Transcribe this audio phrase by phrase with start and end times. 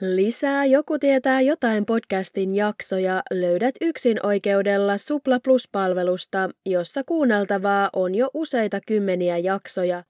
[0.00, 8.30] Lisää Joku tietää jotain podcastin jaksoja löydät yksin oikeudella Supla Plus-palvelusta, jossa kuunneltavaa on jo
[8.34, 10.04] useita kymmeniä jaksoja.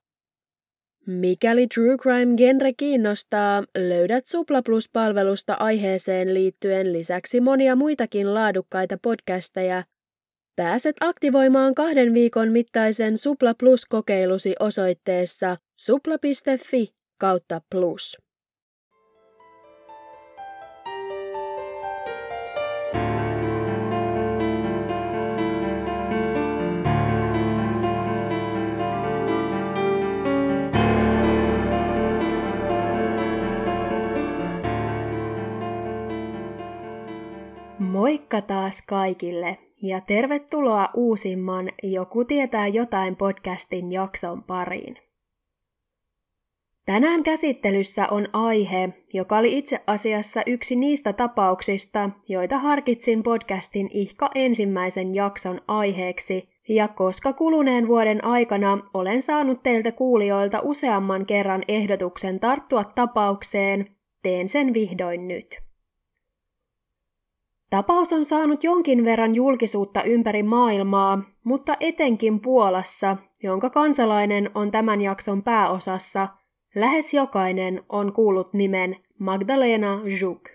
[1.06, 9.84] Mikäli True Crime-genre kiinnostaa, löydät Supla Plus-palvelusta aiheeseen liittyen lisäksi monia muitakin laadukkaita podcasteja.
[10.56, 18.27] Pääset aktivoimaan kahden viikon mittaisen Supla Plus-kokeilusi osoitteessa supla.fi kautta plus.
[37.88, 44.96] Moikka taas kaikille ja tervetuloa uusimman Joku tietää jotain podcastin jakson pariin.
[46.86, 54.30] Tänään käsittelyssä on aihe, joka oli itse asiassa yksi niistä tapauksista, joita harkitsin podcastin ihka
[54.34, 62.40] ensimmäisen jakson aiheeksi, ja koska kuluneen vuoden aikana olen saanut teiltä kuulijoilta useamman kerran ehdotuksen
[62.40, 65.67] tarttua tapaukseen, teen sen vihdoin nyt.
[67.70, 75.00] Tapaus on saanut jonkin verran julkisuutta ympäri maailmaa, mutta etenkin Puolassa, jonka kansalainen on tämän
[75.00, 76.28] jakson pääosassa,
[76.74, 80.48] lähes jokainen on kuullut nimen Magdalena Zhuk.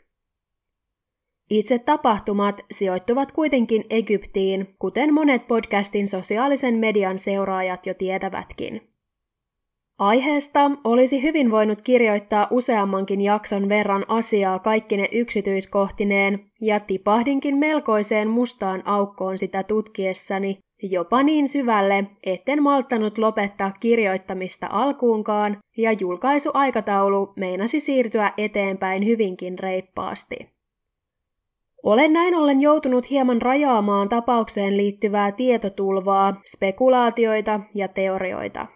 [1.50, 8.93] Itse tapahtumat sijoittuvat kuitenkin Egyptiin, kuten monet podcastin sosiaalisen median seuraajat jo tietävätkin.
[10.00, 18.88] Aiheesta olisi hyvin voinut kirjoittaa useammankin jakson verran asiaa kaikkine yksityiskohtineen, ja tipahdinkin melkoiseen mustaan
[18.88, 28.32] aukkoon sitä tutkiessani, jopa niin syvälle, etten malttanut lopettaa kirjoittamista alkuunkaan, ja julkaisuaikataulu meinasi siirtyä
[28.38, 30.36] eteenpäin hyvinkin reippaasti.
[31.84, 38.68] Olen näin ollen joutunut hieman rajaamaan tapaukseen liittyvää tietotulvaa, spekulaatioita ja teorioita.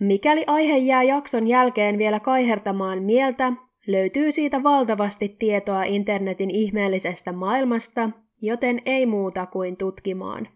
[0.00, 3.52] Mikäli aihe jää jakson jälkeen vielä kaihertamaan mieltä,
[3.86, 8.10] löytyy siitä valtavasti tietoa internetin ihmeellisestä maailmasta,
[8.42, 10.48] joten ei muuta kuin tutkimaan.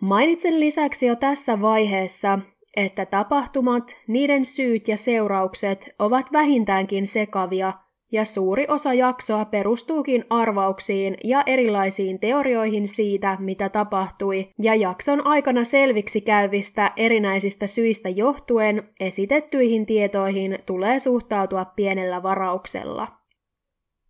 [0.00, 2.38] Mainitsen lisäksi jo tässä vaiheessa,
[2.76, 7.72] että tapahtumat, niiden syyt ja seuraukset ovat vähintäänkin sekavia
[8.14, 15.64] ja suuri osa jaksoa perustuukin arvauksiin ja erilaisiin teorioihin siitä, mitä tapahtui, ja jakson aikana
[15.64, 23.08] selviksi käyvistä erinäisistä syistä johtuen esitettyihin tietoihin tulee suhtautua pienellä varauksella.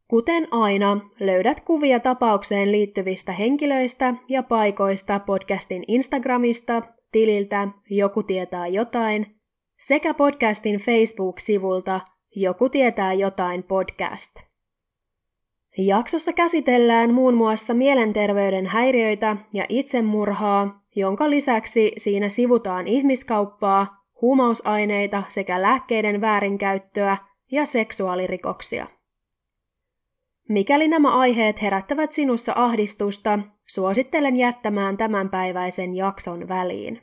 [0.08, 6.82] Kuten aina, löydät kuvia tapaukseen liittyvistä henkilöistä ja paikoista podcastin Instagramista,
[7.12, 9.26] tililtä Joku tietää jotain,
[9.86, 12.00] sekä podcastin Facebook-sivulta–
[12.36, 14.30] joku tietää jotain podcast.
[15.78, 25.62] Jaksossa käsitellään muun muassa mielenterveyden häiriöitä ja itsemurhaa, jonka lisäksi siinä sivutaan ihmiskauppaa, huumausaineita sekä
[25.62, 27.16] lääkkeiden väärinkäyttöä
[27.50, 28.86] ja seksuaalirikoksia.
[30.48, 37.02] Mikäli nämä aiheet herättävät sinussa ahdistusta, suosittelen jättämään tämänpäiväisen jakson väliin.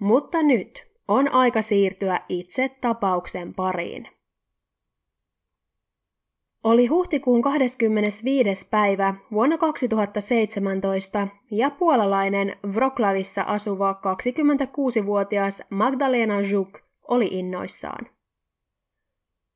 [0.00, 4.17] Mutta nyt on aika siirtyä itse tapauksen pariin.
[6.64, 8.68] Oli huhtikuun 25.
[8.70, 18.06] päivä vuonna 2017 ja puolalainen Wroclawissa asuva 26-vuotias Magdalena Zhuk oli innoissaan.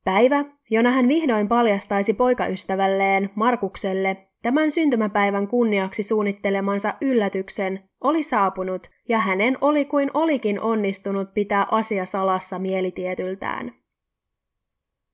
[0.03, 9.19] Päivä, jona hän vihdoin paljastaisi poikaystävälleen Markukselle tämän syntymäpäivän kunniaksi suunnittelemansa yllätyksen, oli saapunut ja
[9.19, 13.82] hänen oli kuin olikin onnistunut pitää asia salassa mielitietyltään.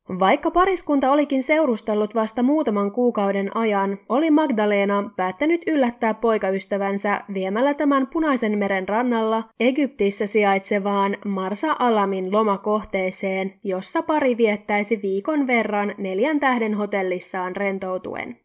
[0.09, 8.08] Vaikka pariskunta olikin seurustellut vasta muutaman kuukauden ajan, oli Magdalena päättänyt yllättää poikaystävänsä viemällä tämän
[8.08, 16.73] Punaisen meren rannalla Egyptissä sijaitsevaan Marsa Alamin lomakohteeseen, jossa pari viettäisi viikon verran neljän tähden
[16.73, 18.40] hotellissaan rentoutuen.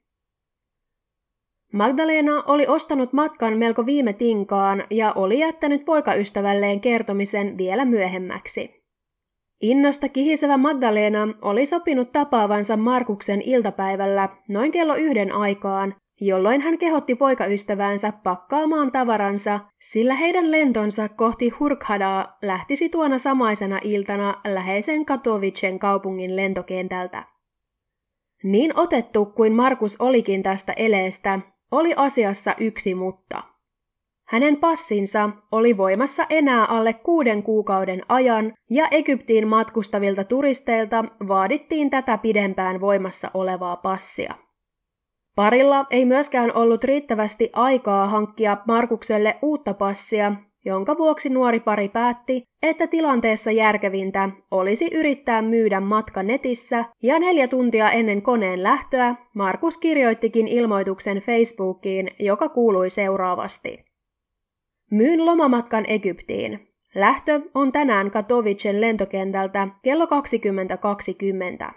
[1.72, 8.83] Magdalena oli ostanut matkan melko viime tinkaan ja oli jättänyt poikaystävälleen kertomisen vielä myöhemmäksi.
[9.64, 17.14] Innosta kihisevä Magdalena oli sopinut tapaavansa Markuksen iltapäivällä noin kello yhden aikaan, jolloin hän kehotti
[17.14, 26.36] poikaystäväänsä pakkaamaan tavaransa, sillä heidän lentonsa kohti Hurkhadaa lähtisi tuona samaisena iltana läheisen Katowicen kaupungin
[26.36, 27.24] lentokentältä.
[28.42, 31.40] Niin otettu kuin Markus olikin tästä eleestä,
[31.70, 33.42] oli asiassa yksi mutta–
[34.26, 42.18] hänen passinsa oli voimassa enää alle kuuden kuukauden ajan ja Egyptiin matkustavilta turisteilta vaadittiin tätä
[42.18, 44.34] pidempään voimassa olevaa passia.
[45.36, 50.32] Parilla ei myöskään ollut riittävästi aikaa hankkia Markukselle uutta passia,
[50.64, 57.48] jonka vuoksi nuori pari päätti, että tilanteessa järkevintä olisi yrittää myydä matka netissä, ja neljä
[57.48, 63.93] tuntia ennen koneen lähtöä Markus kirjoittikin ilmoituksen Facebookiin, joka kuului seuraavasti.
[64.94, 66.68] Myyn lomamatkan Egyptiin.
[66.94, 71.72] Lähtö on tänään Katowicen lentokentältä kello 20.20.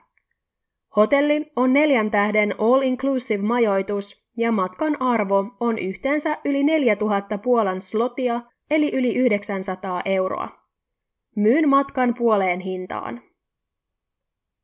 [0.96, 8.42] Hotelli on neljän tähden all-inclusive majoitus ja matkan arvo on yhteensä yli 4000 puolan slotia
[8.72, 10.50] eli yli 900 euroa.
[11.36, 13.22] Myyn matkan puoleen hintaan.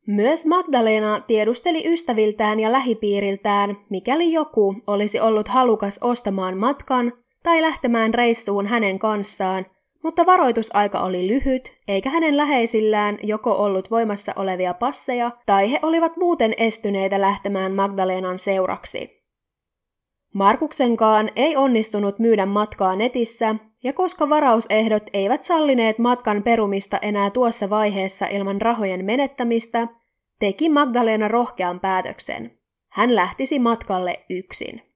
[0.08, 8.14] Myös Magdalena tiedusteli ystäviltään ja lähipiiriltään, mikäli joku olisi ollut halukas ostamaan matkan tai lähtemään
[8.14, 9.66] reissuun hänen kanssaan,
[10.04, 16.18] mutta varoitusaika oli lyhyt, eikä hänen läheisillään joko ollut voimassa olevia passeja, tai he olivat
[16.18, 19.24] muuten estyneitä lähtemään Magdalenan seuraksi.
[20.34, 27.70] Markuksenkaan ei onnistunut myydä matkaa netissä, ja koska varausehdot eivät sallineet matkan perumista enää tuossa
[27.70, 29.88] vaiheessa ilman rahojen menettämistä,
[30.40, 32.60] teki Magdalena rohkean päätöksen.
[32.92, 34.93] Hän lähtisi matkalle yksin.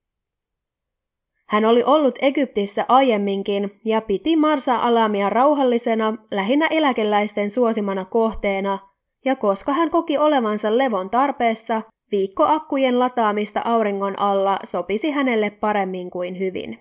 [1.49, 8.79] Hän oli ollut Egyptissä aiemminkin ja piti Marsa Alamia rauhallisena, lähinnä eläkeläisten suosimana kohteena,
[9.25, 16.09] ja koska hän koki olevansa levon tarpeessa, viikko akkujen lataamista auringon alla sopisi hänelle paremmin
[16.09, 16.79] kuin hyvin.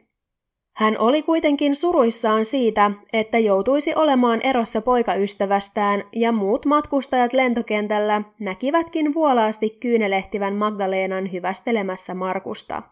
[0.76, 9.14] Hän oli kuitenkin suruissaan siitä, että joutuisi olemaan erossa poikaystävästään ja muut matkustajat lentokentällä näkivätkin
[9.14, 12.82] vuolaasti kyynelehtivän Magdalenan hyvästelemässä Markusta.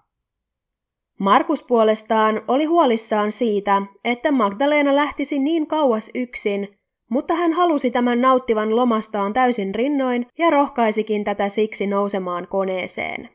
[1.19, 6.69] Markus puolestaan oli huolissaan siitä, että Magdalena lähtisi niin kauas yksin,
[7.11, 13.29] mutta hän halusi tämän nauttivan lomastaan täysin rinnoin ja rohkaisikin tätä siksi nousemaan koneeseen.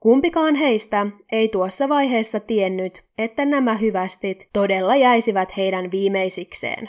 [0.00, 6.88] Kumpikaan heistä ei tuossa vaiheessa tiennyt, että nämä hyvästit todella jäisivät heidän viimeisikseen.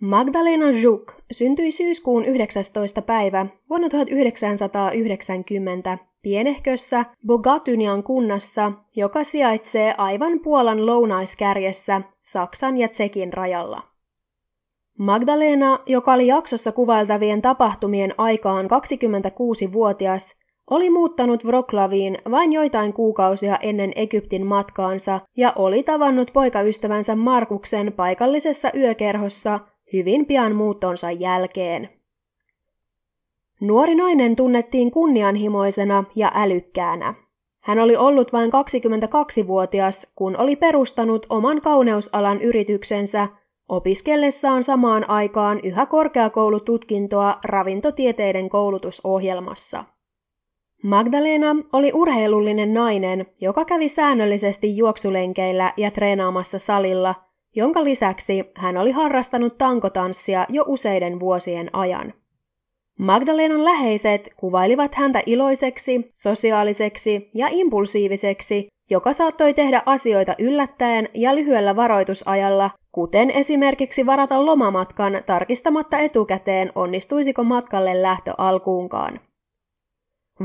[0.00, 3.02] Magdalena Juk syntyi syyskuun 19.
[3.02, 13.82] päivä vuonna 1990 pienehkössä Bogatynian kunnassa, joka sijaitsee aivan Puolan lounaiskärjessä Saksan ja Tsekin rajalla.
[14.98, 20.36] Magdalena, joka oli jaksossa kuvailtavien tapahtumien aikaan 26-vuotias,
[20.70, 28.70] oli muuttanut Wroclawiin vain joitain kuukausia ennen Egyptin matkaansa ja oli tavannut poikaystävänsä Markuksen paikallisessa
[28.76, 29.60] yökerhossa
[29.92, 31.99] hyvin pian muuttonsa jälkeen.
[33.60, 37.14] Nuori nainen tunnettiin kunnianhimoisena ja älykkäänä.
[37.62, 43.28] Hän oli ollut vain 22-vuotias, kun oli perustanut oman kauneusalan yrityksensä
[43.68, 49.84] opiskellessaan samaan aikaan yhä korkeakoulututkintoa ravintotieteiden koulutusohjelmassa.
[50.82, 57.14] Magdalena oli urheilullinen nainen, joka kävi säännöllisesti juoksulenkeillä ja treenaamassa salilla,
[57.56, 62.12] jonka lisäksi hän oli harrastanut tankotanssia jo useiden vuosien ajan.
[63.00, 71.76] Magdalenan läheiset kuvailivat häntä iloiseksi, sosiaaliseksi ja impulsiiviseksi, joka saattoi tehdä asioita yllättäen ja lyhyellä
[71.76, 79.20] varoitusajalla, kuten esimerkiksi varata lomamatkan tarkistamatta etukäteen onnistuisiko matkalle lähtö alkuunkaan.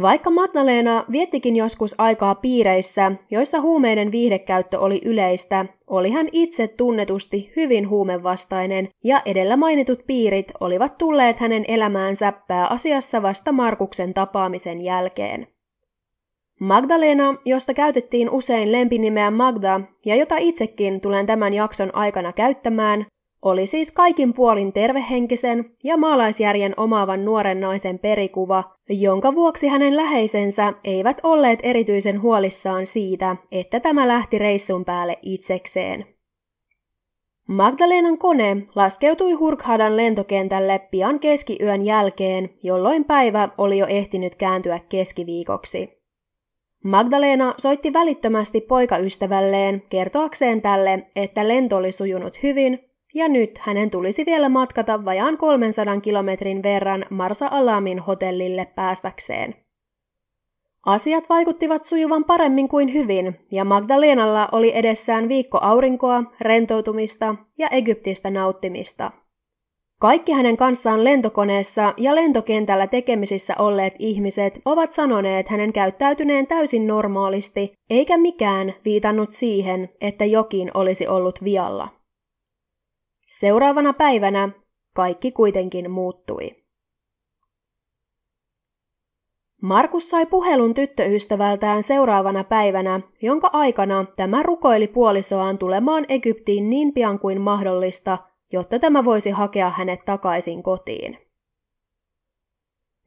[0.02, 7.52] Vaikka Magdalena viettikin joskus aikaa piireissä, joissa huumeiden viihdekäyttö oli yleistä, oli hän itse tunnetusti
[7.56, 15.48] hyvin huumevastainen ja edellä mainitut piirit olivat tulleet hänen elämäänsä pääasiassa vasta Markuksen tapaamisen jälkeen.
[16.60, 23.06] Magdalena, josta käytettiin usein lempinimeä Magda ja jota itsekin tulen tämän jakson aikana käyttämään,
[23.46, 30.74] oli siis kaikin puolin tervehenkisen ja maalaisjärjen omaavan nuoren naisen perikuva, jonka vuoksi hänen läheisensä
[30.84, 36.06] eivät olleet erityisen huolissaan siitä, että tämä lähti reissun päälle itsekseen.
[37.48, 45.90] Magdalenan kone laskeutui Hurkhadan lentokentälle pian keskiyön jälkeen, jolloin päivä oli jo ehtinyt kääntyä keskiviikoksi.
[46.84, 54.26] Magdalena soitti välittömästi poikaystävälleen kertoakseen tälle, että lento oli sujunut hyvin ja nyt hänen tulisi
[54.26, 59.56] vielä matkata vajaan 300 kilometrin verran Marsa Alamin hotellille päästäkseen.
[60.86, 68.30] Asiat vaikuttivat sujuvan paremmin kuin hyvin, ja Magdalenalla oli edessään viikko aurinkoa, rentoutumista ja Egyptistä
[68.30, 69.12] nauttimista.
[70.00, 77.74] Kaikki hänen kanssaan lentokoneessa ja lentokentällä tekemisissä olleet ihmiset ovat sanoneet hänen käyttäytyneen täysin normaalisti,
[77.90, 82.05] eikä mikään viitannut siihen, että jokin olisi ollut vialla.
[83.28, 84.50] Seuraavana päivänä
[84.94, 86.66] kaikki kuitenkin muuttui.
[89.62, 97.20] Markus sai puhelun tyttöystävältään seuraavana päivänä, jonka aikana tämä rukoili puolisoaan tulemaan Egyptiin niin pian
[97.20, 98.18] kuin mahdollista,
[98.52, 101.25] jotta tämä voisi hakea hänet takaisin kotiin.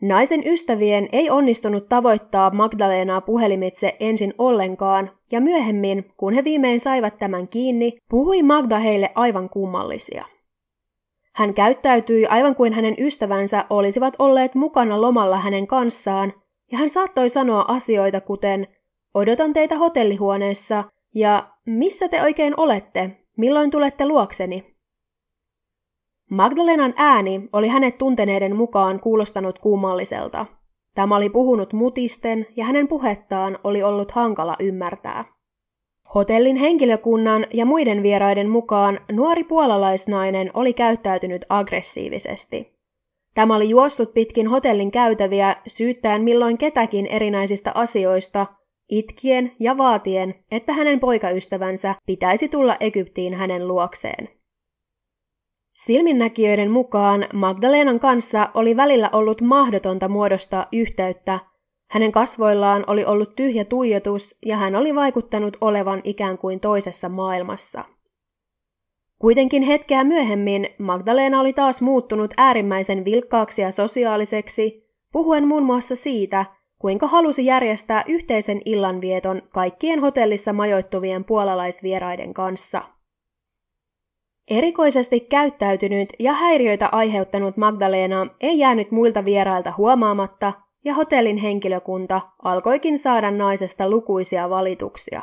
[0.02, 7.19] Naisen ystävien ei onnistunut tavoittaa Magdalenaa puhelimitse ensin ollenkaan, ja myöhemmin, kun he viimein saivat
[7.19, 10.25] tämän kiinni, puhui Magda heille aivan kummallisia.
[11.35, 16.33] Hän käyttäytyi aivan kuin hänen ystävänsä olisivat olleet mukana lomalla hänen kanssaan,
[16.73, 18.67] ja hän saattoi sanoa asioita kuten
[19.14, 24.77] odotan teitä hotellihuoneessa ja missä te oikein olette, milloin tulette luokseni?
[26.30, 30.47] Magdalenan ääni oli hänet tunteneiden mukaan kuulostanut kummalliselta.
[30.94, 35.25] Tämä oli puhunut mutisten ja hänen puhettaan oli ollut hankala ymmärtää.
[36.14, 42.68] Hotellin henkilökunnan ja muiden vieraiden mukaan nuori puolalaisnainen oli käyttäytynyt aggressiivisesti.
[43.35, 48.47] Tämä oli juossut pitkin hotellin käytäviä syyttäen milloin ketäkin erinäisistä asioista,
[48.90, 54.38] itkien ja vaatien, että hänen poikaystävänsä pitäisi tulla Egyptiin hänen luokseen.
[55.85, 61.38] Silminnäkijöiden mukaan Magdalenan kanssa oli välillä ollut mahdotonta muodostaa yhteyttä.
[61.90, 67.85] Hänen kasvoillaan oli ollut tyhjä tuijotus ja hän oli vaikuttanut olevan ikään kuin toisessa maailmassa.
[69.18, 76.47] Kuitenkin hetkeä myöhemmin Magdalena oli taas muuttunut äärimmäisen vilkkaaksi ja sosiaaliseksi, puhuen muun muassa siitä,
[76.78, 82.98] kuinka halusi järjestää yhteisen illanvieton kaikkien hotellissa majoittuvien puolalaisvieraiden kanssa.
[84.50, 90.52] Erikoisesti käyttäytynyt ja häiriöitä aiheuttanut Magdalena ei jäänyt muilta vierailta huomaamatta,
[90.85, 95.23] ja hotellin henkilökunta alkoikin saada naisesta lukuisia valituksia.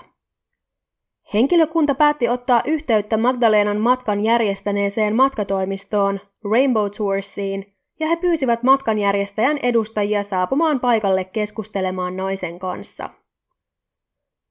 [1.34, 6.20] Henkilökunta päätti ottaa yhteyttä Magdalenan matkan järjestäneeseen matkatoimistoon
[6.52, 13.10] Rainbow Toursiin, ja he pyysivät matkanjärjestäjän edustajia saapumaan paikalle keskustelemaan naisen kanssa.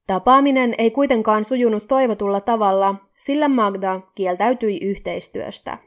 [0.07, 5.79] Tapaaminen ei kuitenkaan sujunut toivotulla tavalla, sillä Magda kieltäytyi yhteistyöstä.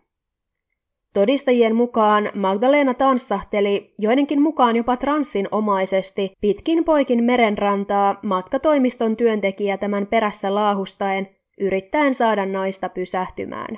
[1.13, 10.55] Todistajien mukaan Magdalena tanssahteli, joidenkin mukaan jopa transsinomaisesti, pitkin poikin merenrantaa matkatoimiston työntekijä tämän perässä
[10.55, 11.29] laahustaen,
[11.59, 13.77] yrittäen saada naista pysähtymään.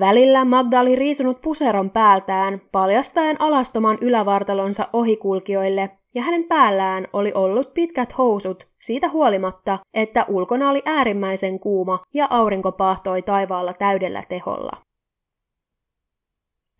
[0.00, 7.74] Välillä Magda oli riisunut puseron päältään, paljastaen alastoman ylävartalonsa ohikulkijoille, ja hänen päällään oli ollut
[7.74, 14.84] pitkät housut siitä huolimatta, että ulkona oli äärimmäisen kuuma ja aurinko pahtoi taivaalla täydellä teholla.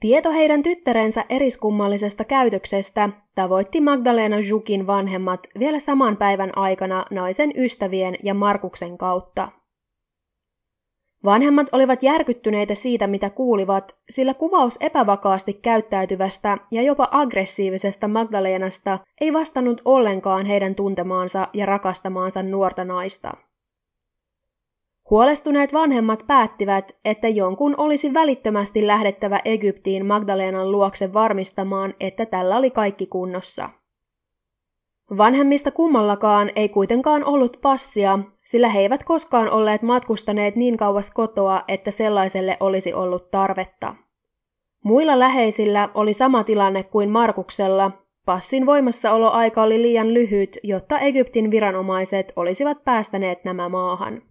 [0.01, 8.15] Tieto heidän tyttärensä eriskummallisesta käytöksestä tavoitti Magdalena Jukin vanhemmat vielä saman päivän aikana naisen ystävien
[8.23, 9.49] ja Markuksen kautta.
[11.25, 19.33] Vanhemmat olivat järkyttyneitä siitä, mitä kuulivat, sillä kuvaus epävakaasti käyttäytyvästä ja jopa aggressiivisesta Magdalenasta ei
[19.33, 23.33] vastannut ollenkaan heidän tuntemaansa ja rakastamaansa nuorta naista.
[25.11, 32.71] Huolestuneet vanhemmat päättivät, että jonkun olisi välittömästi lähdettävä Egyptiin Magdalenan luokse varmistamaan, että tällä oli
[32.71, 33.71] kaikki kunnossa.
[35.17, 41.65] Vanhemmista kummallakaan ei kuitenkaan ollut passia, sillä he eivät koskaan olleet matkustaneet niin kauas kotoa,
[41.69, 43.95] että sellaiselle olisi ollut tarvetta.
[44.85, 47.91] Muilla läheisillä oli sama tilanne kuin Markuksella.
[48.25, 54.23] Passin voimassaoloaika oli liian lyhyt, jotta Egyptin viranomaiset olisivat päästäneet nämä maahan.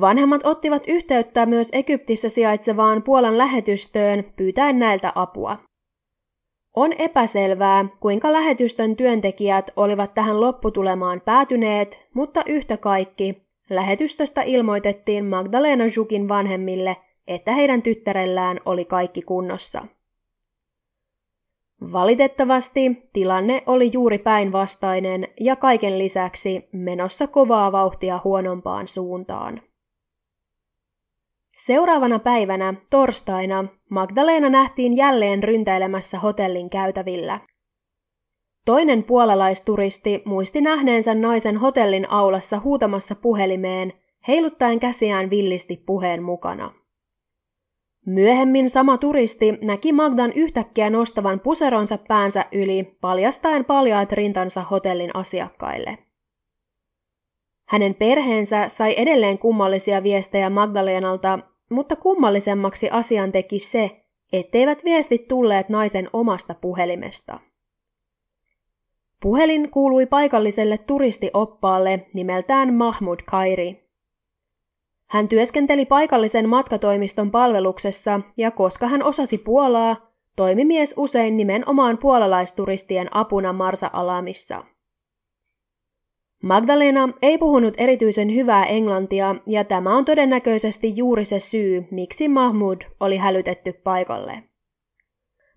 [0.00, 5.58] Vanhemmat ottivat yhteyttä myös Egyptissä sijaitsevaan Puolan lähetystöön pyytäen näiltä apua.
[6.76, 13.34] On epäselvää, kuinka lähetystön työntekijät olivat tähän lopputulemaan päätyneet, mutta yhtä kaikki
[13.70, 19.86] lähetystöstä ilmoitettiin Magdalena Jukin vanhemmille, että heidän tyttärellään oli kaikki kunnossa.
[21.92, 29.60] Valitettavasti tilanne oli juuri päinvastainen ja kaiken lisäksi menossa kovaa vauhtia huonompaan suuntaan.
[31.64, 37.40] Seuraavana päivänä, torstaina, Magdalena nähtiin jälleen ryntäilemässä hotellin käytävillä.
[38.64, 43.92] Toinen puolalaisturisti muisti nähneensä naisen hotellin aulassa huutamassa puhelimeen,
[44.28, 46.72] heiluttaen käsiään villisti puheen mukana.
[48.06, 55.98] Myöhemmin sama turisti näki Magdan yhtäkkiä nostavan puseronsa päänsä yli, paljastaen paljaat rintansa hotellin asiakkaille.
[57.66, 61.38] Hänen perheensä sai edelleen kummallisia viestejä Magdalenalta,
[61.70, 67.40] mutta kummallisemmaksi asian teki se, etteivät viestit tulleet naisen omasta puhelimesta.
[69.22, 73.86] Puhelin kuului paikalliselle turistioppaalle nimeltään Mahmud Kairi.
[75.06, 83.08] Hän työskenteli paikallisen matkatoimiston palveluksessa ja koska hän osasi Puolaa, toimi mies usein nimenomaan puolalaisturistien
[83.16, 84.64] apuna Marsa-alamissa.
[86.42, 92.80] Magdalena ei puhunut erityisen hyvää englantia, ja tämä on todennäköisesti juuri se syy, miksi Mahmud
[93.00, 94.42] oli hälytetty paikalle.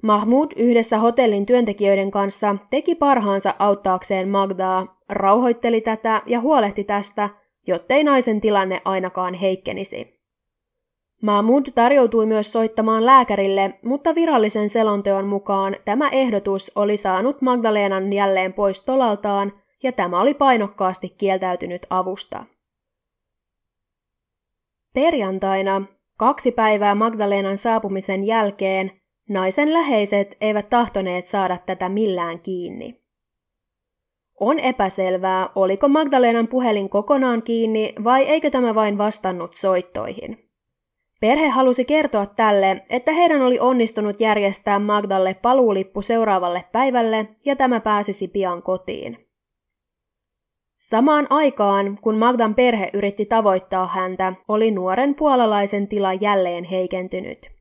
[0.04, 7.30] Mahmud yhdessä hotellin työntekijöiden kanssa teki parhaansa auttaakseen Magdaa, rauhoitteli tätä ja huolehti tästä,
[7.68, 10.20] jottei naisen tilanne ainakaan heikkenisi.
[11.22, 18.54] Mahmud tarjoutui myös soittamaan lääkärille, mutta virallisen selonteon mukaan tämä ehdotus oli saanut Magdalenan jälleen
[18.54, 22.46] pois tolaltaan ja tämä oli painokkaasti kieltäytynyt avusta.
[24.94, 25.82] Perjantaina,
[26.18, 28.92] kaksi päivää Magdalenan saapumisen jälkeen,
[29.30, 33.02] naisen läheiset eivät tahtoneet saada tätä millään kiinni.
[34.40, 40.50] On epäselvää, oliko Magdalenan puhelin kokonaan kiinni vai eikö tämä vain vastannut soittoihin.
[41.22, 47.80] Perhe halusi kertoa tälle, että heidän oli onnistunut järjestää Magdalle paluulippu seuraavalle päivälle ja tämä
[47.80, 49.29] pääsisi pian kotiin.
[50.80, 57.52] Samaan aikaan, kun Magdan perhe yritti tavoittaa häntä, oli nuoren puolalaisen tila jälleen heikentynyt.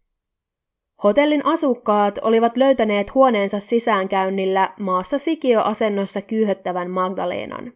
[1.04, 7.72] Hotellin asukkaat olivat löytäneet huoneensa sisäänkäynnillä maassa sikioasennossa kyyhöttävän Magdalenan.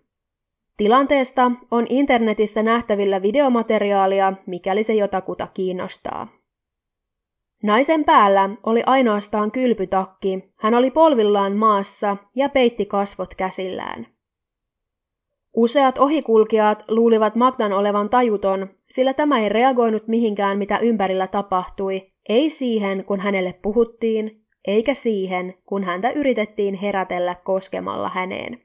[0.76, 6.28] Tilanteesta on internetissä nähtävillä videomateriaalia, mikäli se jotakuta kiinnostaa.
[7.62, 14.06] Naisen päällä oli ainoastaan kylpytakki, hän oli polvillaan maassa ja peitti kasvot käsillään.
[15.56, 22.50] Useat ohikulkijat luulivat Magdan olevan tajuton, sillä tämä ei reagoinut mihinkään, mitä ympärillä tapahtui, ei
[22.50, 28.62] siihen, kun hänelle puhuttiin, eikä siihen, kun häntä yritettiin herätellä koskemalla häneen.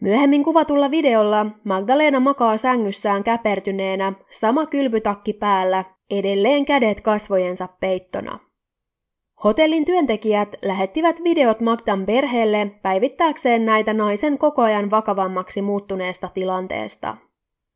[0.00, 8.51] Myöhemmin kuvatulla videolla Magdalena makaa sängyssään käpertyneenä, sama kylpytakki päällä, edelleen kädet kasvojensa peittona.
[9.44, 17.16] Hotellin työntekijät lähettivät videot Magdan perheelle päivittääkseen näitä naisen koko ajan vakavammaksi muuttuneesta tilanteesta.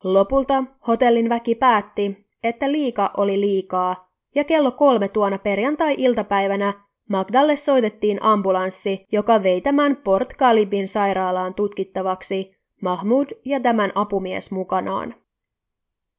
[0.05, 6.73] Lopulta hotellin väki päätti, että liika oli liikaa, ja kello kolme tuona perjantai-iltapäivänä
[7.09, 15.15] Magdalle soitettiin ambulanssi, joka vei tämän Port Kalibin sairaalaan tutkittavaksi, Mahmud ja tämän apumies mukanaan.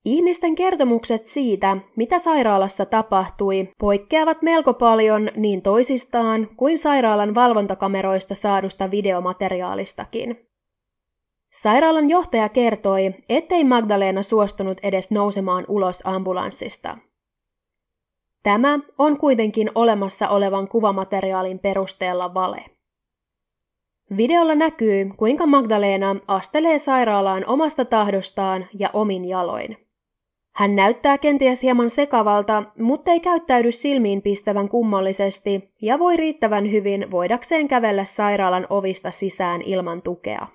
[0.09, 8.91] Ihmisten kertomukset siitä, mitä sairaalassa tapahtui, poikkeavat melko paljon niin toisistaan kuin sairaalan valvontakameroista saadusta
[8.91, 10.47] videomateriaalistakin.
[11.51, 16.97] Sairaalan johtaja kertoi, ettei Magdalena suostunut edes nousemaan ulos ambulanssista.
[18.43, 22.65] Tämä on kuitenkin olemassa olevan kuvamateriaalin perusteella vale.
[24.17, 29.86] Videolla näkyy, kuinka Magdalena astelee sairaalaan omasta tahdostaan ja omin jaloin.
[30.57, 37.11] Hän näyttää kenties hieman sekavalta, mutta ei käyttäydy silmiin pistävän kummallisesti ja voi riittävän hyvin
[37.11, 40.47] voidakseen kävellä sairaalan ovista sisään ilman tukea.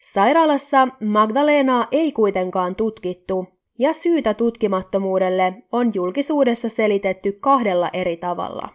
[0.00, 3.46] Sairaalassa Magdalenaa ei kuitenkaan tutkittu,
[3.78, 8.68] ja syytä tutkimattomuudelle on julkisuudessa selitetty kahdella eri tavalla.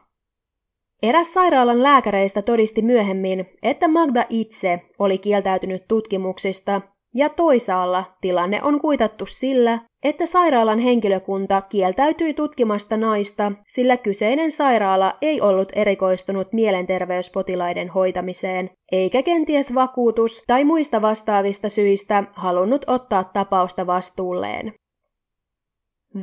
[1.04, 6.82] Eräs sairaalan lääkäreistä todisti myöhemmin, että Magda itse oli kieltäytynyt tutkimuksista
[7.14, 15.14] ja toisaalla tilanne on kuitattu sillä, että sairaalan henkilökunta kieltäytyi tutkimasta naista, sillä kyseinen sairaala
[15.22, 23.88] ei ollut erikoistunut mielenterveyspotilaiden hoitamiseen, eikä kenties vakuutus tai muista vastaavista syistä halunnut ottaa tapausta
[23.88, 24.74] vastuulleen.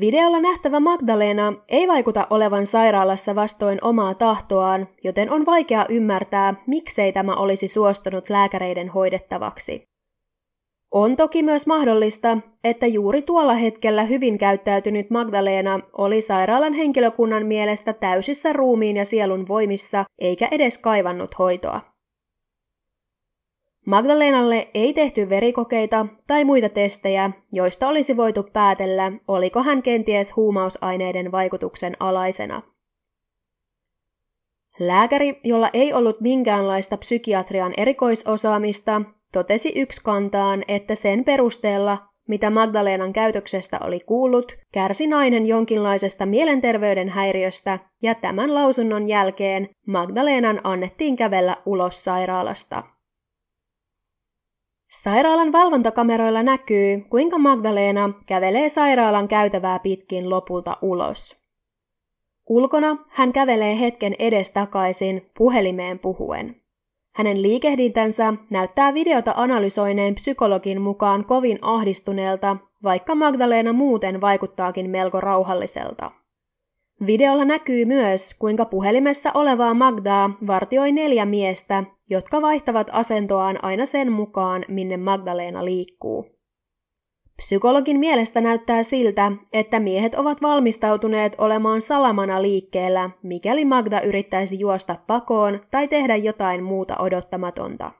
[0.00, 7.12] Videolla nähtävä Magdalena ei vaikuta olevan sairaalassa vastoin omaa tahtoaan, joten on vaikea ymmärtää, miksei
[7.12, 9.89] tämä olisi suostunut lääkäreiden hoidettavaksi.
[10.90, 17.92] On toki myös mahdollista, että juuri tuolla hetkellä hyvin käyttäytynyt Magdalena oli sairaalan henkilökunnan mielestä
[17.92, 21.80] täysissä ruumiin ja sielun voimissa eikä edes kaivannut hoitoa.
[23.86, 31.32] Magdalenalle ei tehty verikokeita tai muita testejä, joista olisi voitu päätellä, oliko hän kenties huumausaineiden
[31.32, 32.62] vaikutuksen alaisena.
[34.78, 43.12] Lääkäri, jolla ei ollut minkäänlaista psykiatrian erikoisosaamista, totesi yksi kantaan, että sen perusteella, mitä Magdalenan
[43.12, 51.56] käytöksestä oli kuullut, kärsi nainen jonkinlaisesta mielenterveyden häiriöstä ja tämän lausunnon jälkeen Magdalenan annettiin kävellä
[51.66, 52.82] ulos sairaalasta.
[54.90, 61.40] Sairaalan valvontakameroilla näkyy, kuinka Magdalena kävelee sairaalan käytävää pitkin lopulta ulos.
[62.48, 66.59] Ulkona hän kävelee hetken edestakaisin puhelimeen puhuen.
[67.14, 76.10] Hänen liikehdintänsä näyttää videota analysoineen psykologin mukaan kovin ahdistuneelta, vaikka Magdalena muuten vaikuttaakin melko rauhalliselta.
[77.06, 84.12] Videolla näkyy myös, kuinka puhelimessa olevaa Magdaa vartioi neljä miestä, jotka vaihtavat asentoaan aina sen
[84.12, 86.39] mukaan, minne Magdalena liikkuu.
[87.40, 94.96] Psykologin mielestä näyttää siltä, että miehet ovat valmistautuneet olemaan salamana liikkeellä, mikäli Magda yrittäisi juosta
[95.06, 97.92] pakoon tai tehdä jotain muuta odottamatonta.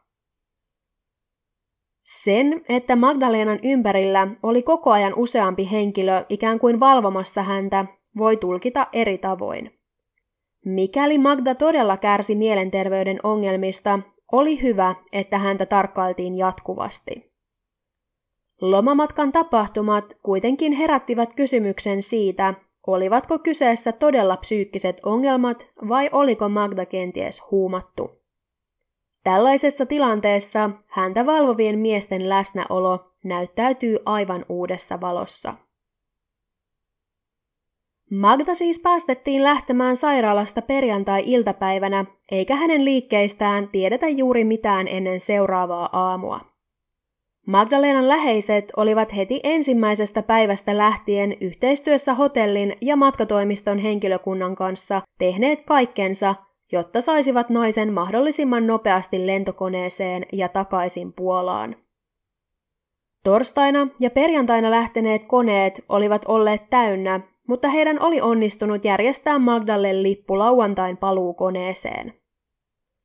[2.04, 7.84] Sen, että Magdalenan ympärillä oli koko ajan useampi henkilö ikään kuin valvomassa häntä,
[8.18, 9.70] voi tulkita eri tavoin.
[10.64, 13.98] Mikäli Magda todella kärsi mielenterveyden ongelmista,
[14.32, 17.29] oli hyvä, että häntä tarkkailtiin jatkuvasti.
[18.60, 22.54] Lomamatkan tapahtumat kuitenkin herättivät kysymyksen siitä,
[22.86, 28.10] olivatko kyseessä todella psyykkiset ongelmat vai oliko Magda kenties huumattu.
[29.24, 35.54] Tällaisessa tilanteessa häntä valvovien miesten läsnäolo näyttäytyy aivan uudessa valossa.
[38.10, 46.49] Magda siis päästettiin lähtemään sairaalasta perjantai-iltapäivänä, eikä hänen liikkeistään tiedetä juuri mitään ennen seuraavaa aamua.
[47.50, 56.34] Magdalenan läheiset olivat heti ensimmäisestä päivästä lähtien yhteistyössä hotellin ja matkatoimiston henkilökunnan kanssa tehneet kaikkensa,
[56.72, 61.76] jotta saisivat naisen mahdollisimman nopeasti lentokoneeseen ja takaisin Puolaan.
[63.24, 70.38] Torstaina ja perjantaina lähteneet koneet olivat olleet täynnä mutta heidän oli onnistunut järjestää Magdalle lippu
[70.38, 72.19] lauantain paluukoneeseen.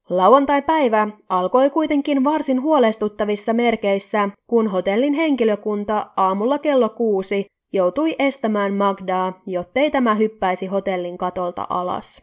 [0.09, 9.41] Lauantai-päivä alkoi kuitenkin varsin huolestuttavissa merkeissä, kun hotellin henkilökunta aamulla kello kuusi joutui estämään Magdaa,
[9.45, 12.21] jottei tämä hyppäisi hotellin katolta alas.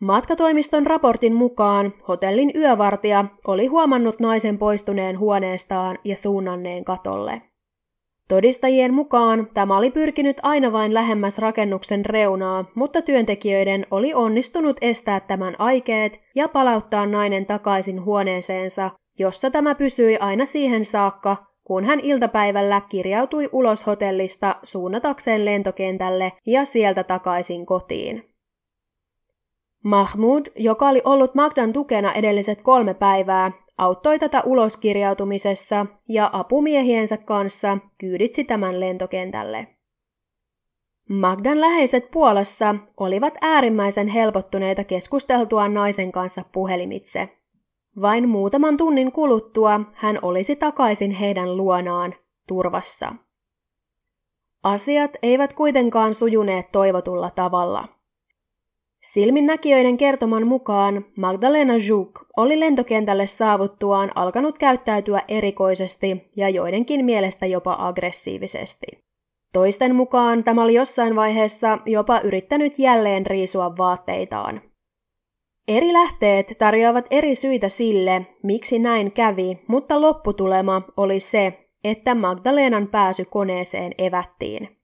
[0.00, 7.42] Matkatoimiston raportin mukaan hotellin yövartija oli huomannut naisen poistuneen huoneestaan ja suunnanneen katolle.
[8.28, 15.20] Todistajien mukaan tämä oli pyrkinyt aina vain lähemmäs rakennuksen reunaa, mutta työntekijöiden oli onnistunut estää
[15.20, 22.00] tämän aikeet ja palauttaa nainen takaisin huoneeseensa, jossa tämä pysyi aina siihen saakka, kun hän
[22.00, 28.34] iltapäivällä kirjautui ulos hotellista suunnatakseen lentokentälle ja sieltä takaisin kotiin.
[29.84, 37.78] Mahmud, joka oli ollut Magdan tukena edelliset kolme päivää, auttoi tätä uloskirjautumisessa ja apumiehiensä kanssa
[37.98, 39.66] kyyditsi tämän lentokentälle.
[41.08, 47.28] Magdan läheiset Puolassa olivat äärimmäisen helpottuneita keskusteltuaan naisen kanssa puhelimitse.
[48.00, 52.14] Vain muutaman tunnin kuluttua hän olisi takaisin heidän luonaan,
[52.48, 53.14] turvassa.
[54.62, 57.93] Asiat eivät kuitenkaan sujuneet toivotulla tavalla.
[59.04, 67.76] Silminnäkijöiden kertoman mukaan Magdalena Zhuk oli lentokentälle saavuttuaan alkanut käyttäytyä erikoisesti ja joidenkin mielestä jopa
[67.78, 68.86] aggressiivisesti.
[69.52, 74.60] Toisten mukaan tämä oli jossain vaiheessa jopa yrittänyt jälleen riisua vaatteitaan.
[75.68, 82.88] Eri lähteet tarjoavat eri syitä sille, miksi näin kävi, mutta lopputulema oli se, että Magdalenan
[82.88, 84.83] pääsy koneeseen evättiin.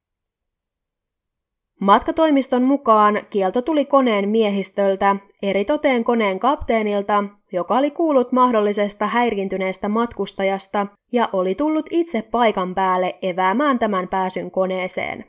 [1.81, 10.87] Matkatoimiston mukaan kielto tuli koneen miehistöltä, eritoteen koneen kapteenilta, joka oli kuullut mahdollisesta häiriintyneestä matkustajasta
[11.13, 15.25] ja oli tullut itse paikan päälle eväämään tämän pääsyn koneeseen.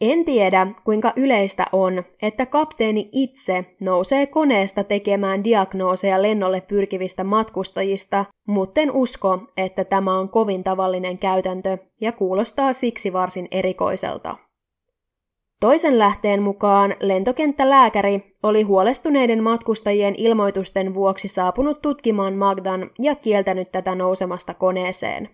[0.00, 8.24] En tiedä, kuinka yleistä on, että kapteeni itse nousee koneesta tekemään diagnooseja lennolle pyrkivistä matkustajista,
[8.46, 14.47] mutten usko, että tämä on kovin tavallinen käytäntö ja kuulostaa siksi varsin erikoiselta.
[15.60, 23.94] Toisen lähteen mukaan lentokenttälääkäri oli huolestuneiden matkustajien ilmoitusten vuoksi saapunut tutkimaan Magdan ja kieltänyt tätä
[23.94, 25.28] nousemasta koneeseen.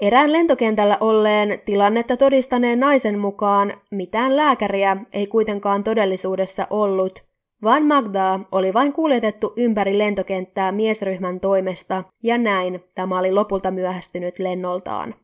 [0.00, 7.24] Erään lentokentällä olleen tilannetta todistaneen naisen mukaan mitään lääkäriä ei kuitenkaan todellisuudessa ollut,
[7.62, 14.38] vaan Magdaa oli vain kuljetettu ympäri lentokenttää miesryhmän toimesta ja näin tämä oli lopulta myöhästynyt
[14.38, 15.14] lennoltaan.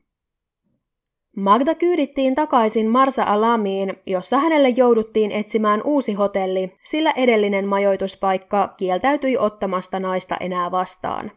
[1.36, 9.38] Magda kyydittiin takaisin Marsa Alamiin, jossa hänelle jouduttiin etsimään uusi hotelli, sillä edellinen majoituspaikka kieltäytyi
[9.38, 11.32] ottamasta naista enää vastaan.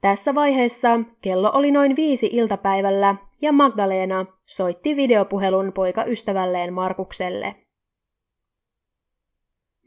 [0.00, 7.54] Tässä vaiheessa kello oli noin viisi iltapäivällä ja Magdalena soitti videopuhelun poikaystävälleen Markukselle.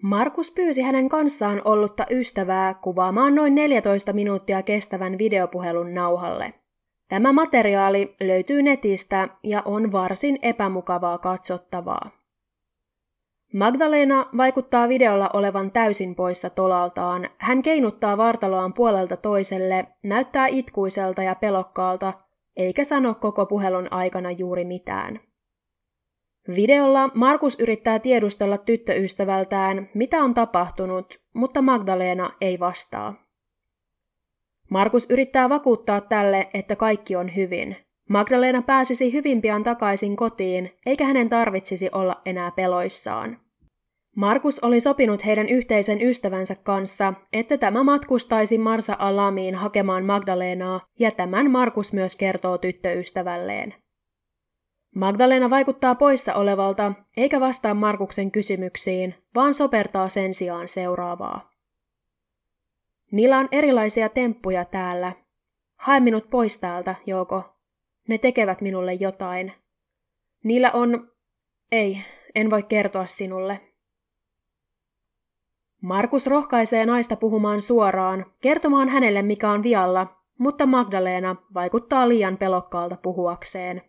[0.02, 6.54] Markus pyysi hänen kanssaan ollutta ystävää kuvaamaan noin 14 minuuttia kestävän videopuhelun nauhalle.
[7.10, 12.12] Tämä materiaali löytyy netistä ja on varsin epämukavaa katsottavaa.
[13.54, 17.30] Magdalena vaikuttaa videolla olevan täysin poissa tolaltaan.
[17.38, 22.14] Hän keinuttaa vartaloaan puolelta toiselle, näyttää itkuiselta ja pelokkaalta,
[22.58, 25.20] eikä sano koko puhelun aikana juuri mitään.
[26.56, 33.27] Videolla Markus yrittää tiedustella tyttöystävältään, mitä on tapahtunut, mutta Magdalena ei vastaa.
[34.70, 37.76] Markus yrittää vakuuttaa tälle, että kaikki on hyvin.
[38.10, 43.40] Magdalena pääsisi hyvin pian takaisin kotiin, eikä hänen tarvitsisi olla enää peloissaan.
[44.16, 51.12] Markus oli sopinut heidän yhteisen ystävänsä kanssa, että tämä matkustaisi Marsa Alamiin hakemaan Magdalenaa, ja
[51.12, 53.74] tämän Markus myös kertoo tyttöystävälleen.
[54.96, 61.57] Magdalena vaikuttaa poissa olevalta, eikä vastaa Markuksen kysymyksiin, vaan sopertaa sen sijaan seuraavaa.
[63.12, 65.12] Niillä on erilaisia temppuja täällä.
[65.76, 67.44] Hae minut pois täältä, Jouko.
[68.08, 69.54] Ne tekevät minulle jotain.
[70.44, 71.12] Niillä on...
[71.72, 72.02] Ei,
[72.36, 73.62] en voi kertoa sinulle.
[75.82, 82.98] Markus rohkaisee naista puhumaan suoraan, kertomaan hänelle mikä on vialla, mutta Magdalena vaikuttaa liian pelokkaalta
[83.04, 83.82] puhuakseen.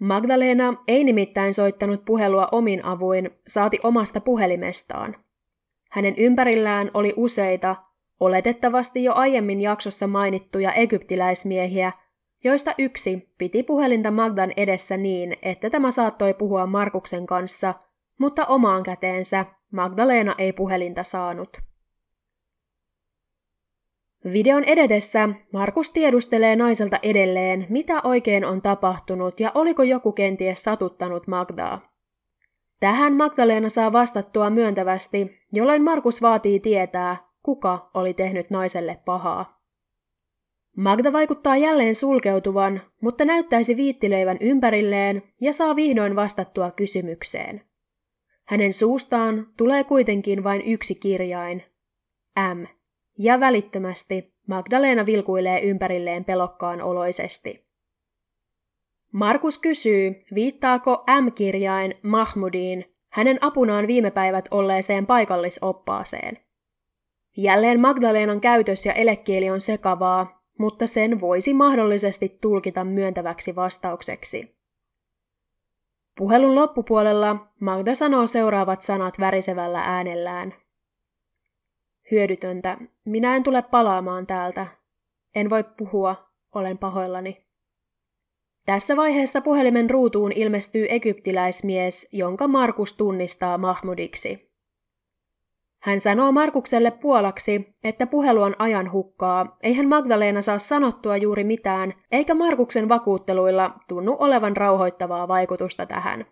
[0.00, 5.16] Magdalena ei nimittäin soittanut puhelua omin avuin, saati omasta puhelimestaan.
[5.90, 7.76] Hänen ympärillään oli useita,
[8.20, 11.92] oletettavasti jo aiemmin jaksossa mainittuja egyptiläismiehiä,
[12.44, 17.74] joista yksi piti puhelinta Magdan edessä niin, että tämä saattoi puhua Markuksen kanssa,
[18.18, 21.56] mutta omaan käteensä Magdalena ei puhelinta saanut.
[24.32, 31.26] Videon edetessä Markus tiedustelee naiselta edelleen, mitä oikein on tapahtunut ja oliko joku kenties satuttanut
[31.26, 31.94] Magdaa.
[32.80, 39.60] Tähän Magdalena saa vastattua myöntävästi, jolloin Markus vaatii tietää, kuka oli tehnyt naiselle pahaa.
[40.76, 47.62] Magda vaikuttaa jälleen sulkeutuvan, mutta näyttäisi viittilöivän ympärilleen ja saa vihdoin vastattua kysymykseen.
[48.44, 51.62] Hänen suustaan tulee kuitenkin vain yksi kirjain,
[52.54, 52.64] M,
[53.18, 57.64] ja välittömästi Magdalena vilkuilee ympärilleen pelokkaan oloisesti.
[59.12, 66.43] Markus kysyy, viittaako M-kirjain Mahmudiin, hänen apunaan viime päivät olleeseen paikallisoppaaseen.
[67.36, 74.56] Jälleen Magdalenan käytös ja elekieli on sekavaa, mutta sen voisi mahdollisesti tulkita myöntäväksi vastaukseksi.
[76.18, 80.54] Puhelun loppupuolella Magda sanoo seuraavat sanat värisevällä äänellään.
[82.10, 82.78] Hyödytöntä.
[83.04, 84.66] Minä en tule palaamaan täältä.
[85.34, 86.30] En voi puhua.
[86.54, 87.44] Olen pahoillani.
[88.66, 94.53] Tässä vaiheessa puhelimen ruutuun ilmestyy egyptiläismies, jonka Markus tunnistaa Mahmudiksi.
[95.84, 101.94] Hän sanoo Markukselle puolaksi, että puhelu on ajan hukkaa, eihän Magdalena saa sanottua juuri mitään,
[102.12, 106.26] eikä Markuksen vakuutteluilla tunnu olevan rauhoittavaa vaikutusta tähän.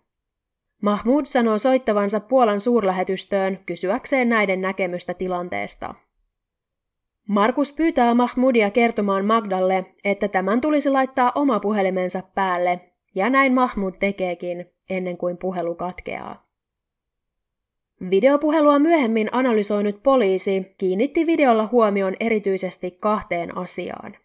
[0.83, 5.95] Mahmud sanoo soittavansa Puolan suurlähetystöön kysyäkseen näiden näkemystä tilanteesta.
[7.29, 12.81] Markus pyytää Mahmudia kertomaan Magdalle, että tämän tulisi laittaa oma puhelimensa päälle,
[13.15, 16.52] ja näin Mahmud tekeekin, ennen kuin puhelu katkeaa.
[18.11, 24.17] Videopuhelua myöhemmin analysoinut poliisi kiinnitti videolla huomion erityisesti kahteen asiaan.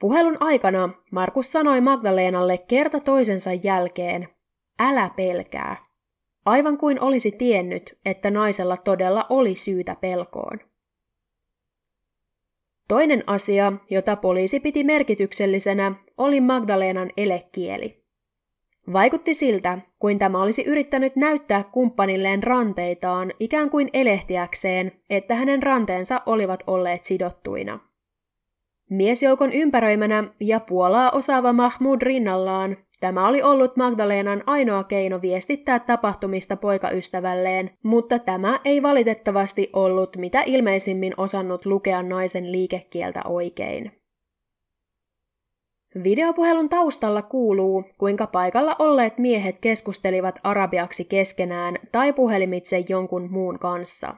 [0.00, 4.28] Puhelun aikana Markus sanoi Magdalenalle kerta toisensa jälkeen,
[4.78, 5.86] älä pelkää,
[6.46, 10.58] aivan kuin olisi tiennyt, että naisella todella oli syytä pelkoon.
[12.88, 17.99] Toinen asia, jota poliisi piti merkityksellisenä, oli Magdalenan elekieli.
[18.92, 26.22] Vaikutti siltä, kuin tämä olisi yrittänyt näyttää kumppanilleen ranteitaan ikään kuin elehtiäkseen, että hänen ranteensa
[26.26, 27.78] olivat olleet sidottuina.
[28.90, 36.56] Miesjoukon ympäröimänä ja Puolaa osaava Mahmud rinnallaan, tämä oli ollut Magdalenan ainoa keino viestittää tapahtumista
[36.56, 43.99] poikaystävälleen, mutta tämä ei valitettavasti ollut mitä ilmeisimmin osannut lukea naisen liikekieltä oikein.
[46.04, 54.14] Videopuhelun taustalla kuuluu, kuinka paikalla olleet miehet keskustelivat arabiaksi keskenään tai puhelimitse jonkun muun kanssa.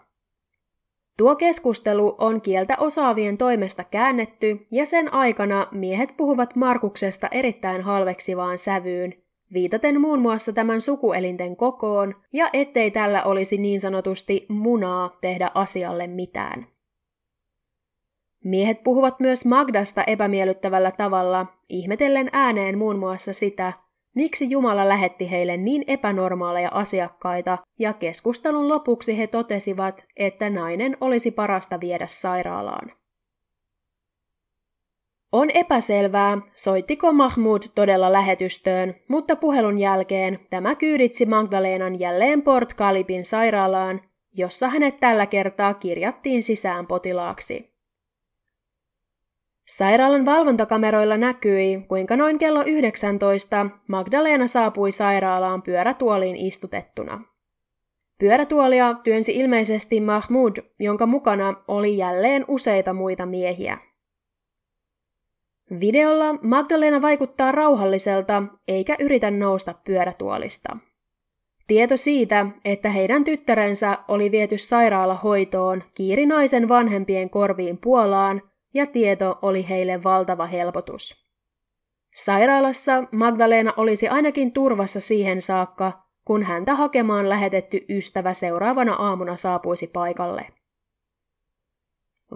[1.17, 8.59] Tuo keskustelu on kieltä osaavien toimesta käännetty ja sen aikana miehet puhuvat Markuksesta erittäin halveksivaan
[8.59, 9.15] sävyyn,
[9.53, 16.07] viitaten muun muassa tämän sukuelinten kokoon ja ettei tällä olisi niin sanotusti munaa tehdä asialle
[16.07, 16.72] mitään.
[18.45, 23.73] Miehet puhuvat myös Magdasta epämiellyttävällä tavalla, ihmetellen ääneen muun muassa sitä,
[24.15, 31.31] miksi Jumala lähetti heille niin epänormaaleja asiakkaita, ja keskustelun lopuksi he totesivat, että nainen olisi
[31.31, 32.93] parasta viedä sairaalaan.
[35.33, 43.25] On epäselvää, soittiko Mahmud todella lähetystöön, mutta puhelun jälkeen tämä kyyditsi Magdalenan jälleen Port Kalibin
[43.25, 44.01] sairaalaan,
[44.33, 47.72] jossa hänet tällä kertaa kirjattiin sisään potilaaksi.
[49.77, 57.21] Sairaalan valvontakameroilla näkyi, kuinka noin kello 19 Magdalena saapui sairaalaan pyörätuoliin istutettuna.
[58.19, 63.79] Pyörätuolia työnsi ilmeisesti Mahmud, jonka mukana oli jälleen useita muita miehiä.
[65.81, 70.77] Videolla Magdalena vaikuttaa rauhalliselta eikä yritä nousta pyörätuolista.
[71.67, 79.39] Tieto siitä, että heidän tyttärensä oli viety sairaalahoitoon, kiiri naisen vanhempien korviin Puolaan ja tieto
[79.43, 81.27] oli heille valtava helpotus.
[82.15, 89.87] Sairaalassa Magdalena olisi ainakin turvassa siihen saakka, kun häntä hakemaan lähetetty ystävä seuraavana aamuna saapuisi
[89.87, 90.49] paikalle.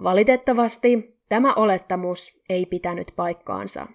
[0.03, 3.87] Valitettavasti tämä olettamus ei pitänyt paikkaansa.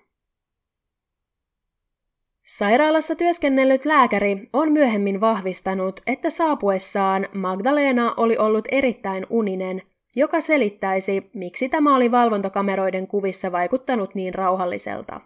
[2.47, 9.83] Sairaalassa työskennellyt lääkäri on myöhemmin vahvistanut, että saapuessaan Magdalena oli ollut erittäin uninen,
[10.17, 15.21] joka selittäisi, miksi tämä oli valvontakameroiden kuvissa vaikuttanut niin rauhalliselta.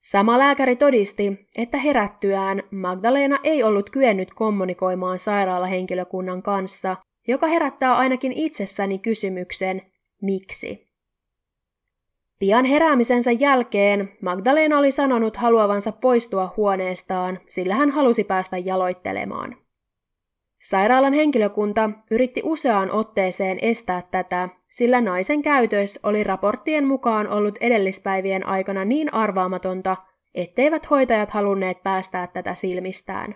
[0.00, 6.96] Sama lääkäri todisti, että herättyään Magdalena ei ollut kyennyt kommunikoimaan sairaalahenkilökunnan kanssa,
[7.28, 9.82] joka herättää ainakin itsessäni kysymyksen,
[10.22, 10.88] miksi.
[12.38, 19.67] Pian heräämisensä jälkeen Magdalena oli sanonut haluavansa poistua huoneestaan, sillä hän halusi päästä jaloittelemaan.
[20.58, 28.46] Sairaalan henkilökunta yritti useaan otteeseen estää tätä, sillä naisen käytös oli raporttien mukaan ollut edellispäivien
[28.46, 29.96] aikana niin arvaamatonta,
[30.34, 33.34] etteivät hoitajat halunneet päästää tätä silmistään.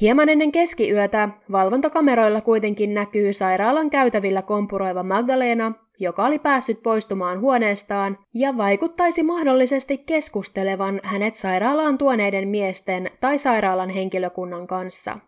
[0.00, 8.18] Hieman ennen keskiyötä valvontakameroilla kuitenkin näkyy sairaalan käytävillä kompuroiva Magdalena, joka oli päässyt poistumaan huoneestaan
[8.34, 15.18] ja vaikuttaisi mahdollisesti keskustelevan hänet sairaalaan tuoneiden miesten tai sairaalan henkilökunnan kanssa.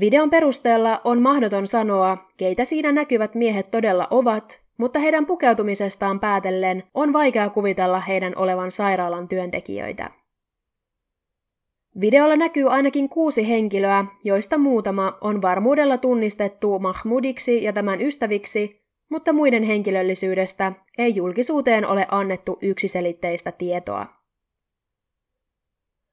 [0.00, 6.82] Videon perusteella on mahdoton sanoa, keitä siinä näkyvät miehet todella ovat, mutta heidän pukeutumisestaan päätellen
[6.94, 10.10] on vaikea kuvitella heidän olevan sairaalan työntekijöitä.
[12.00, 19.32] Videolla näkyy ainakin kuusi henkilöä, joista muutama on varmuudella tunnistettu Mahmudiksi ja tämän ystäviksi, mutta
[19.32, 24.17] muiden henkilöllisyydestä ei julkisuuteen ole annettu yksiselitteistä tietoa.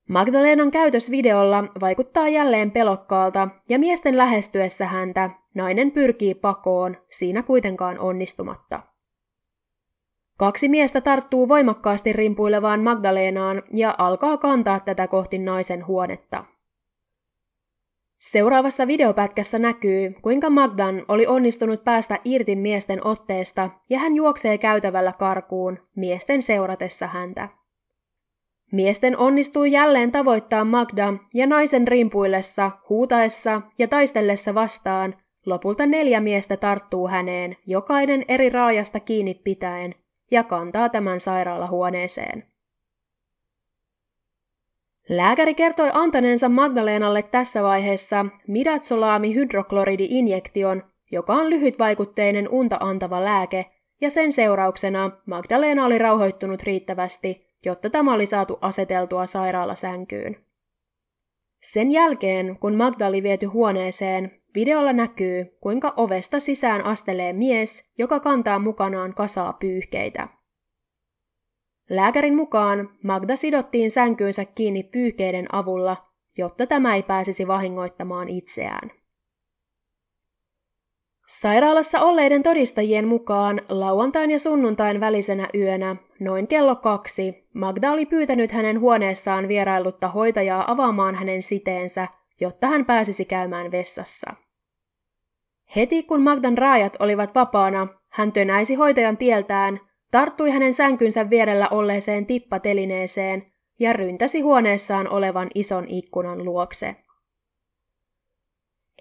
[0.09, 7.99] Magdalenan käytös videolla vaikuttaa jälleen pelokkaalta ja miesten lähestyessä häntä nainen pyrkii pakoon, siinä kuitenkaan
[7.99, 8.81] onnistumatta.
[10.37, 16.45] Kaksi miestä tarttuu voimakkaasti rimpuilevaan Magdalenaan ja alkaa kantaa tätä kohti naisen huonetta.
[18.19, 25.13] Seuraavassa videopätkässä näkyy, kuinka Magdan oli onnistunut päästä irti miesten otteesta ja hän juoksee käytävällä
[25.13, 27.49] karkuun, miesten seuratessa häntä.
[28.71, 36.57] Miesten onnistuu jälleen tavoittaa Magda ja naisen rimpuillessa, huutaessa ja taistellessa vastaan, lopulta neljä miestä
[36.57, 39.95] tarttuu häneen, jokainen eri raajasta kiinni pitäen,
[40.31, 42.43] ja kantaa tämän sairaalahuoneeseen.
[45.09, 53.65] Lääkäri kertoi antaneensa Magdalenalle tässä vaiheessa midatsolaami-hydrokloridi-injektion, joka on lyhytvaikutteinen unta antava lääke,
[54.01, 60.45] ja sen seurauksena Magdalena oli rauhoittunut riittävästi, jotta tämä oli saatu aseteltua sairaalasänkyyn.
[61.63, 68.19] Sen jälkeen, kun Magda oli viety huoneeseen, videolla näkyy, kuinka ovesta sisään astelee mies, joka
[68.19, 70.27] kantaa mukanaan kasaa pyyhkeitä.
[71.89, 75.97] Lääkärin mukaan Magda sidottiin sänkyynsä kiinni pyyhkeiden avulla,
[76.37, 78.91] jotta tämä ei pääsisi vahingoittamaan itseään.
[81.27, 88.51] Sairaalassa olleiden todistajien mukaan lauantain ja sunnuntain välisenä yönä, noin kello kaksi, Magda oli pyytänyt
[88.51, 92.07] hänen huoneessaan vieraillutta hoitajaa avaamaan hänen siteensä,
[92.41, 94.31] jotta hän pääsisi käymään vessassa.
[95.75, 99.79] Heti kun Magdan raajat olivat vapaana, hän tönäisi hoitajan tieltään
[100.11, 106.95] tarttui hänen sänkynsä vierellä olleeseen tippatelineeseen ja ryntäsi huoneessaan olevan ison ikkunan luokse.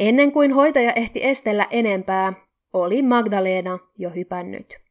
[0.00, 2.33] Ennen kuin hoitaja ehti estellä enempää,
[2.72, 4.85] oli Magdalena jo hypännyt.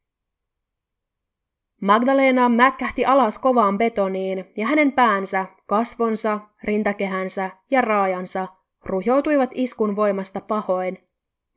[1.82, 8.48] Magdalena mätkähti alas kovaan betoniin ja hänen päänsä, kasvonsa, rintakehänsä ja raajansa
[8.86, 10.98] ruhjoutuivat iskun voimasta pahoin,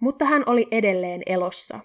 [0.00, 1.80] mutta hän oli edelleen elossa.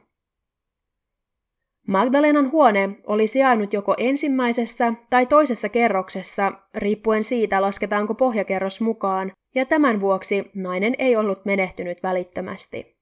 [1.92, 9.66] Magdalenan huone oli sijainnut joko ensimmäisessä tai toisessa kerroksessa, riippuen siitä lasketaanko pohjakerros mukaan, ja
[9.66, 12.98] tämän vuoksi nainen ei ollut menehtynyt välittömästi.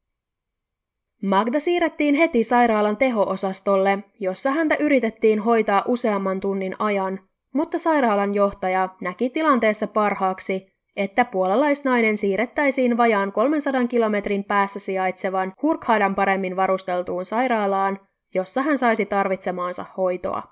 [1.24, 7.20] Magda siirrettiin heti sairaalan teho-osastolle, jossa häntä yritettiin hoitaa useamman tunnin ajan,
[7.54, 16.16] mutta sairaalan johtaja näki tilanteessa parhaaksi, että puolalaisnainen siirrettäisiin vajaan 300 kilometrin päässä sijaitsevan Hurkhadan
[16.16, 20.44] paremmin varusteltuun sairaalaan, jossa hän saisi tarvitsemaansa hoitoa.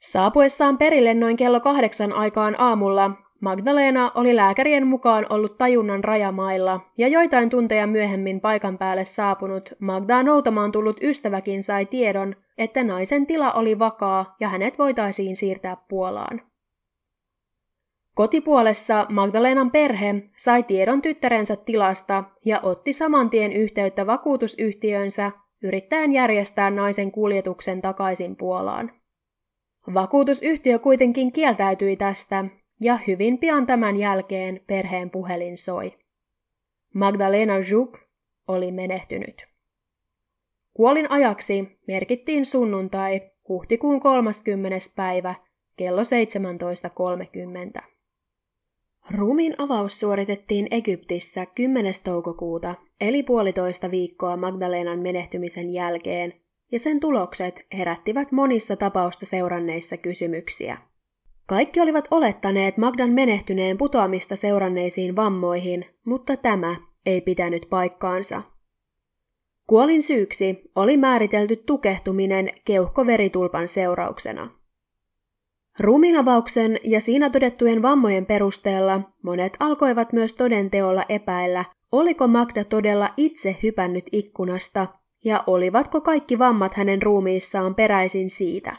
[0.00, 7.08] Saapuessaan perille noin kello kahdeksan aikaan aamulla Magdalena oli lääkärien mukaan ollut tajunnan rajamailla, ja
[7.08, 13.52] joitain tunteja myöhemmin paikan päälle saapunut Magdaa noutamaan tullut ystäväkin sai tiedon, että naisen tila
[13.52, 16.40] oli vakaa ja hänet voitaisiin siirtää Puolaan.
[18.14, 25.30] Kotipuolessa Magdalenan perhe sai tiedon tyttärensä tilasta ja otti saman tien yhteyttä vakuutusyhtiönsä
[25.62, 28.92] yrittäen järjestää naisen kuljetuksen takaisin Puolaan.
[29.94, 32.44] Vakuutusyhtiö kuitenkin kieltäytyi tästä
[32.80, 35.98] ja hyvin pian tämän jälkeen perheen puhelin soi.
[36.94, 37.98] Magdalena Juk
[38.48, 39.46] oli menehtynyt.
[40.74, 44.76] Kuolin ajaksi merkittiin sunnuntai huhtikuun 30.
[44.96, 45.34] päivä
[45.76, 47.97] kello 17.30.
[49.10, 51.94] Ruumiin avaus suoritettiin Egyptissä 10.
[52.04, 56.34] toukokuuta, eli puolitoista viikkoa Magdalenan menehtymisen jälkeen,
[56.72, 60.78] ja sen tulokset herättivät monissa tapausta seuranneissa kysymyksiä.
[61.46, 68.42] Kaikki olivat olettaneet Magdan menehtyneen putoamista seuranneisiin vammoihin, mutta tämä ei pitänyt paikkaansa.
[69.66, 74.57] Kuolin syyksi oli määritelty tukehtuminen keuhkoveritulpan seurauksena.
[75.80, 83.56] Ruumiinavauksen ja siinä todettujen vammojen perusteella monet alkoivat myös todenteolla epäillä, oliko Magda todella itse
[83.62, 84.86] hypännyt ikkunasta
[85.24, 88.76] ja olivatko kaikki vammat hänen ruumiissaan peräisin siitä.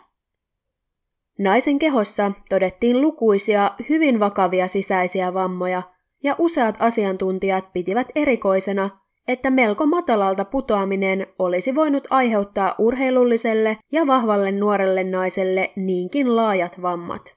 [1.39, 5.81] Naisen kehossa todettiin lukuisia hyvin vakavia sisäisiä vammoja,
[6.23, 8.89] ja useat asiantuntijat pitivät erikoisena,
[9.29, 17.33] että melko matalalta putoaminen olisi voinut aiheuttaa urheilulliselle ja vahvalle nuorelle naiselle niinkin laajat vammat.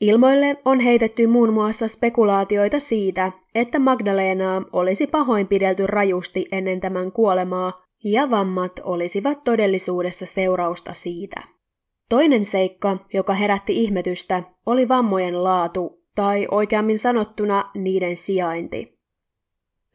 [0.00, 7.84] Ilmoille on heitetty muun muassa spekulaatioita siitä, että Magdalenaa olisi pahoinpidelty rajusti ennen tämän kuolemaa,
[8.04, 11.42] ja vammat olisivat todellisuudessa seurausta siitä.
[12.08, 18.93] Toinen seikka, joka herätti ihmetystä, oli vammojen laatu, tai oikeammin sanottuna niiden sijainti.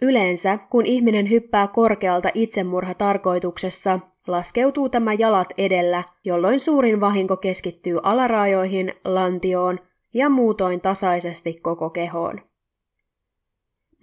[0.02, 8.00] Yleensä, kun ihminen hyppää korkealta itsemurha tarkoituksessa, laskeutuu tämä jalat edellä, jolloin suurin vahinko keskittyy
[8.04, 9.80] alaraajoihin, lantioon
[10.14, 12.42] ja muutoin tasaisesti koko kehoon.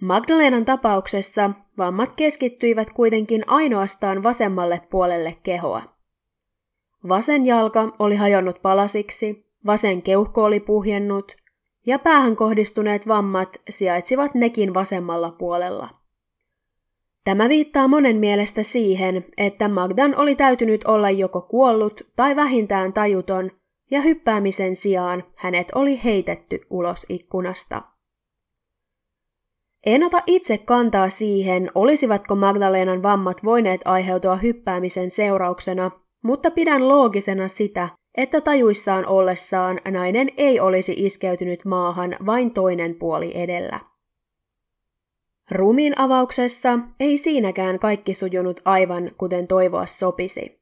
[0.01, 5.83] Magdalenan tapauksessa vammat keskittyivät kuitenkin ainoastaan vasemmalle puolelle kehoa.
[7.07, 11.35] Vasen jalka oli hajonnut palasiksi, vasen keuhko oli puhjennut
[11.87, 15.89] ja päähän kohdistuneet vammat sijaitsivat nekin vasemmalla puolella.
[17.23, 23.51] Tämä viittaa monen mielestä siihen, että Magdan oli täytynyt olla joko kuollut tai vähintään tajuton,
[23.91, 27.81] ja hyppäämisen sijaan hänet oli heitetty ulos ikkunasta.
[29.85, 35.91] En ota itse kantaa siihen, olisivatko Magdalenan vammat voineet aiheutua hyppäämisen seurauksena
[36.23, 43.31] mutta pidän loogisena sitä, että tajuissaan ollessaan nainen ei olisi iskeytynyt maahan vain toinen puoli
[43.35, 43.79] edellä.
[45.51, 50.57] Ruumiin avauksessa ei siinäkään kaikki sujunut aivan kuten toivoa sopisi.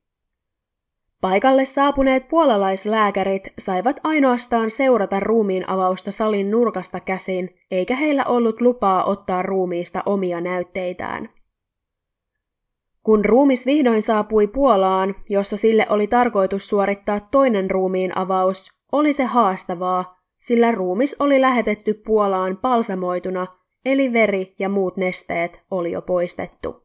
[1.21, 9.03] Paikalle saapuneet puolalaislääkärit saivat ainoastaan seurata ruumiin avausta salin nurkasta käsin, eikä heillä ollut lupaa
[9.03, 11.29] ottaa ruumiista omia näytteitään.
[13.05, 19.23] Kun ruumis vihdoin saapui Puolaan, jossa sille oli tarkoitus suorittaa toinen ruumiin avaus, oli se
[19.23, 23.47] haastavaa, sillä ruumis oli lähetetty Puolaan palsamoituna,
[23.85, 26.83] eli veri ja muut nesteet oli jo poistettu.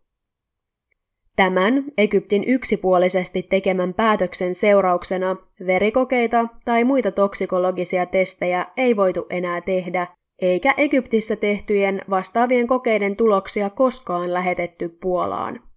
[1.37, 10.07] Tämän Egyptin yksipuolisesti tekemän päätöksen seurauksena verikokeita tai muita toksikologisia testejä ei voitu enää tehdä,
[10.43, 15.70] eikä Egyptissä tehtyjen vastaavien kokeiden tuloksia koskaan lähetetty Puolaan.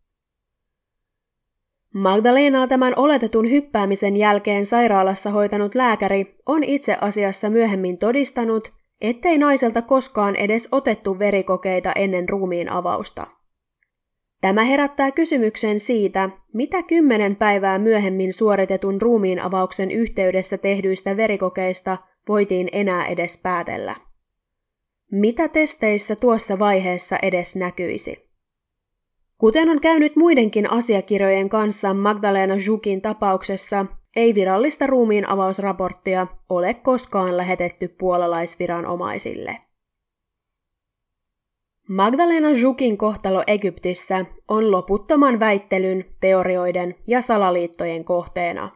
[1.93, 8.71] Magdalenaa tämän oletetun hyppäämisen jälkeen sairaalassa hoitanut lääkäri on itse asiassa myöhemmin todistanut,
[9.01, 13.27] ettei naiselta koskaan edes otettu verikokeita ennen ruumiin avausta.
[14.41, 22.69] Tämä herättää kysymyksen siitä, mitä kymmenen päivää myöhemmin suoritetun ruumiin avauksen yhteydessä tehdyistä verikokeista voitiin
[22.71, 23.95] enää edes päätellä.
[25.11, 28.22] Mitä testeissä tuossa vaiheessa edes näkyisi?
[29.43, 33.85] Kuten on käynyt muidenkin asiakirjojen kanssa Magdalena Jukin tapauksessa,
[34.15, 39.57] ei virallista ruumiin avausraporttia ole koskaan lähetetty puolalaisviranomaisille.
[41.89, 48.69] Magdalena Jukin kohtalo Egyptissä on loputtoman väittelyn, teorioiden ja salaliittojen kohteena.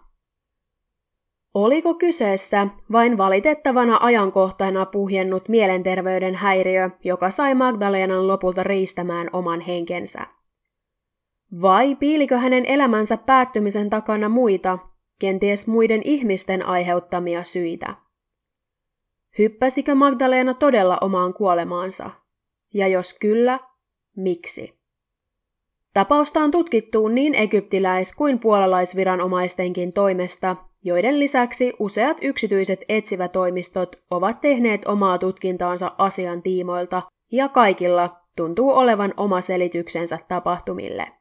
[1.53, 10.36] Oliko kyseessä vain valitettavana ajankohtana puhjennut mielenterveyden häiriö, joka sai Magdalenan lopulta riistämään oman henkensä?
[11.61, 14.79] Vai piilikö hänen elämänsä päättymisen takana muita,
[15.19, 17.95] kenties muiden ihmisten aiheuttamia syitä?
[19.37, 22.09] Hyppäsikö Magdalena todella omaan kuolemaansa?
[22.73, 23.59] Ja jos kyllä,
[24.15, 24.77] miksi?
[25.93, 34.87] Tapausta on tutkittu niin egyptiläis- kuin puolalaisviranomaistenkin toimesta, joiden lisäksi useat yksityiset etsivätoimistot ovat tehneet
[34.87, 41.16] omaa tutkintaansa asian tiimoilta, ja kaikilla tuntuu olevan oma selityksensä tapahtumille.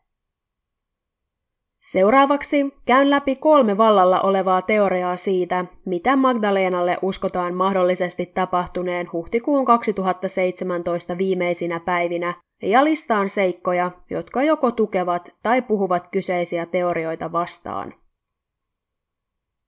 [1.90, 11.18] Seuraavaksi käyn läpi kolme vallalla olevaa teoriaa siitä, mitä Magdalenalle uskotaan mahdollisesti tapahtuneen huhtikuun 2017
[11.18, 17.94] viimeisinä päivinä, ja listaan seikkoja, jotka joko tukevat tai puhuvat kyseisiä teorioita vastaan.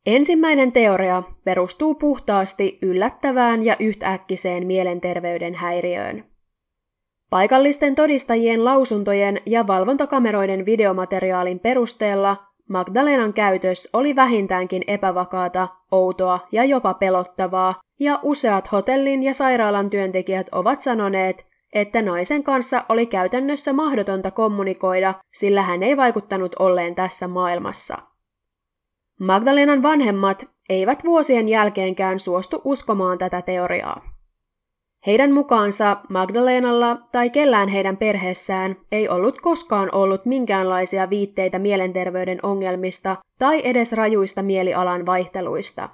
[0.07, 6.25] Ensimmäinen teoria perustuu puhtaasti yllättävään ja yhtäkkiseen mielenterveyden häiriöön.
[7.31, 12.37] Paikallisten todistajien lausuntojen ja valvontakameroiden videomateriaalin perusteella
[12.68, 20.47] Magdalenan käytös oli vähintäänkin epävakaata, outoa ja jopa pelottavaa, ja useat hotellin ja sairaalan työntekijät
[20.53, 27.29] ovat sanoneet, että naisen kanssa oli käytännössä mahdotonta kommunikoida, sillä hän ei vaikuttanut olleen tässä
[27.29, 27.99] maailmassa.
[29.20, 34.18] Magdalenan vanhemmat eivät vuosien jälkeenkään suostu uskomaan tätä teoriaa.
[35.09, 43.17] Heidän mukaansa Magdalenalla tai kellään heidän perheessään ei ollut koskaan ollut minkäänlaisia viitteitä mielenterveyden ongelmista
[43.39, 45.89] tai edes rajuista mielialan vaihteluista.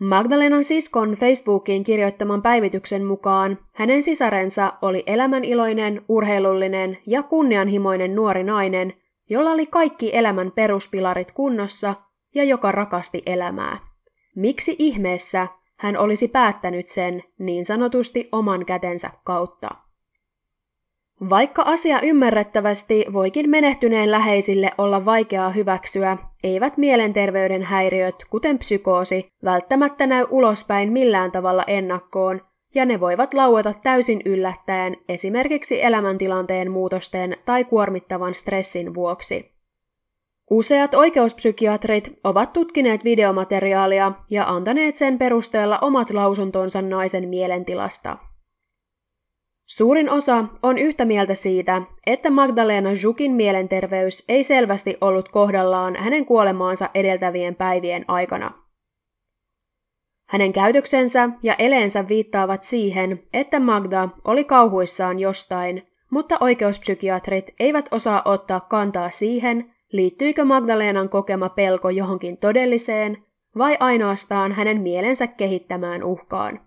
[0.00, 8.92] Magdalenan siskon Facebookiin kirjoittaman päivityksen mukaan hänen sisarensa oli elämäniloinen, urheilullinen ja kunnianhimoinen nuori nainen,
[9.30, 11.94] jolla oli kaikki elämän peruspilarit kunnossa
[12.34, 13.78] ja joka rakasti elämää.
[14.36, 15.48] Miksi ihmeessä
[15.80, 19.68] hän olisi päättänyt sen niin sanotusti oman kätensä kautta.
[21.30, 30.06] Vaikka asia ymmärrettävästi voikin menehtyneen läheisille olla vaikeaa hyväksyä, eivät mielenterveyden häiriöt, kuten psykoosi, välttämättä
[30.06, 32.40] näy ulospäin millään tavalla ennakkoon,
[32.74, 39.49] ja ne voivat laueta täysin yllättäen esimerkiksi elämäntilanteen muutosten tai kuormittavan stressin vuoksi.
[40.50, 48.18] Useat oikeuspsykiatrit ovat tutkineet videomateriaalia ja antaneet sen perusteella omat lausuntonsa naisen mielentilasta.
[49.66, 56.26] Suurin osa on yhtä mieltä siitä, että Magdalena Jukin mielenterveys ei selvästi ollut kohdallaan hänen
[56.26, 58.50] kuolemaansa edeltävien päivien aikana.
[60.28, 68.22] Hänen käytöksensä ja eleensä viittaavat siihen, että Magda oli kauhuissaan jostain, mutta oikeuspsykiatrit eivät osaa
[68.24, 73.22] ottaa kantaa siihen, Liittyykö Magdalenan kokema pelko johonkin todelliseen
[73.58, 76.60] vai ainoastaan hänen mielensä kehittämään uhkaan?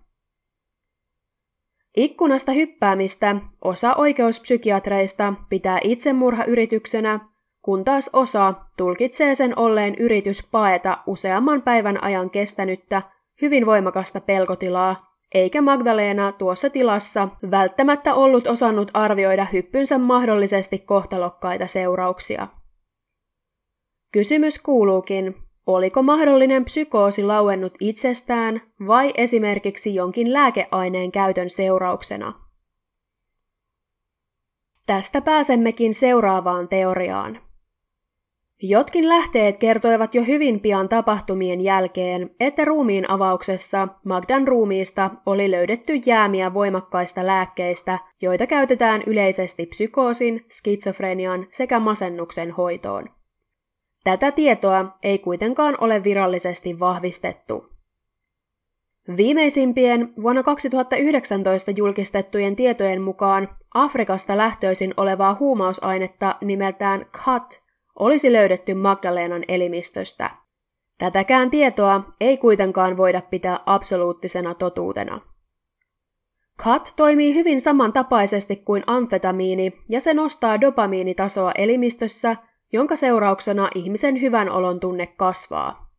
[1.96, 7.20] Ikkunasta hyppäämistä osa oikeuspsykiatreista pitää itsemurhayrityksenä,
[7.62, 13.02] kun taas osa tulkitsee sen olleen yritys paeta useamman päivän ajan kestänyttä,
[13.42, 14.96] hyvin voimakasta pelkotilaa,
[15.34, 22.48] eikä Magdalena tuossa tilassa välttämättä ollut osannut arvioida hyppynsä mahdollisesti kohtalokkaita seurauksia.
[24.14, 25.34] Kysymys kuuluukin,
[25.66, 32.32] oliko mahdollinen psykoosi lauennut itsestään vai esimerkiksi jonkin lääkeaineen käytön seurauksena?
[34.86, 37.40] Tästä pääsemmekin seuraavaan teoriaan.
[38.62, 46.00] Jotkin lähteet kertoivat jo hyvin pian tapahtumien jälkeen, että ruumiin avauksessa Magdan ruumiista oli löydetty
[46.06, 53.13] jäämiä voimakkaista lääkkeistä, joita käytetään yleisesti psykoosin, skitsofrenian sekä masennuksen hoitoon.
[54.04, 57.74] Tätä tietoa ei kuitenkaan ole virallisesti vahvistettu.
[59.16, 67.62] Viimeisimpien vuonna 2019 julkistettujen tietojen mukaan Afrikasta lähtöisin olevaa huumausainetta nimeltään KAT
[67.98, 70.30] olisi löydetty Magdalenan elimistöstä.
[70.98, 75.20] Tätäkään tietoa ei kuitenkaan voida pitää absoluuttisena totuutena.
[76.64, 82.36] KAT toimii hyvin samantapaisesti kuin amfetamiini ja se nostaa dopamiinitasoa elimistössä–
[82.74, 85.90] jonka seurauksena ihmisen hyvän olon tunne kasvaa.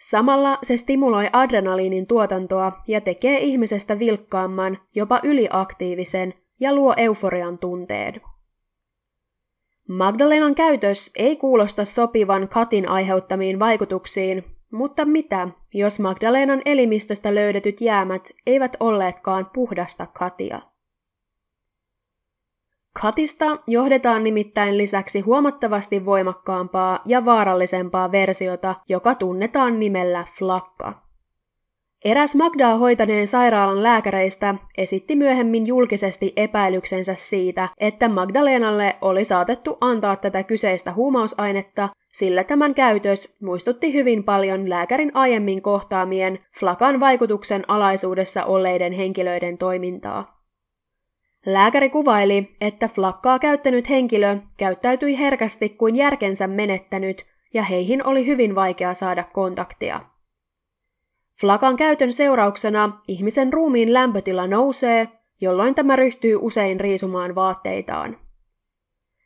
[0.00, 8.14] Samalla se stimuloi adrenaliinin tuotantoa ja tekee ihmisestä vilkkaamman, jopa yliaktiivisen ja luo euforian tunteen.
[9.88, 18.28] Magdalenan käytös ei kuulosta sopivan katin aiheuttamiin vaikutuksiin, mutta mitä, jos Magdalenan elimistöstä löydetyt jäämät
[18.46, 20.60] eivät olleetkaan puhdasta katia?
[23.02, 31.10] Katista johdetaan nimittäin lisäksi huomattavasti voimakkaampaa ja vaarallisempaa versiota, joka tunnetaan nimellä flakka.
[32.04, 40.16] Eräs Magdaa hoitaneen sairaalan lääkäreistä esitti myöhemmin julkisesti epäilyksensä siitä, että Magdalenalle oli saatettu antaa
[40.16, 48.44] tätä kyseistä huumausainetta, sillä tämän käytös muistutti hyvin paljon lääkärin aiemmin kohtaamien flakan vaikutuksen alaisuudessa
[48.44, 50.39] olleiden henkilöiden toimintaa.
[51.46, 58.54] Lääkäri kuvaili, että flakkaa käyttänyt henkilö käyttäytyi herkästi kuin järkensä menettänyt ja heihin oli hyvin
[58.54, 60.00] vaikea saada kontaktia.
[61.40, 65.08] Flakan käytön seurauksena ihmisen ruumiin lämpötila nousee,
[65.40, 68.18] jolloin tämä ryhtyy usein riisumaan vaatteitaan.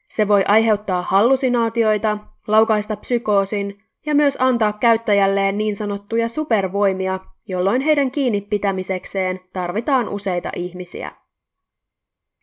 [0.09, 8.11] Se voi aiheuttaa hallusinaatioita, laukaista psykoosin ja myös antaa käyttäjälleen niin sanottuja supervoimia, jolloin heidän
[8.11, 11.24] kiinni pitämisekseen tarvitaan useita ihmisiä.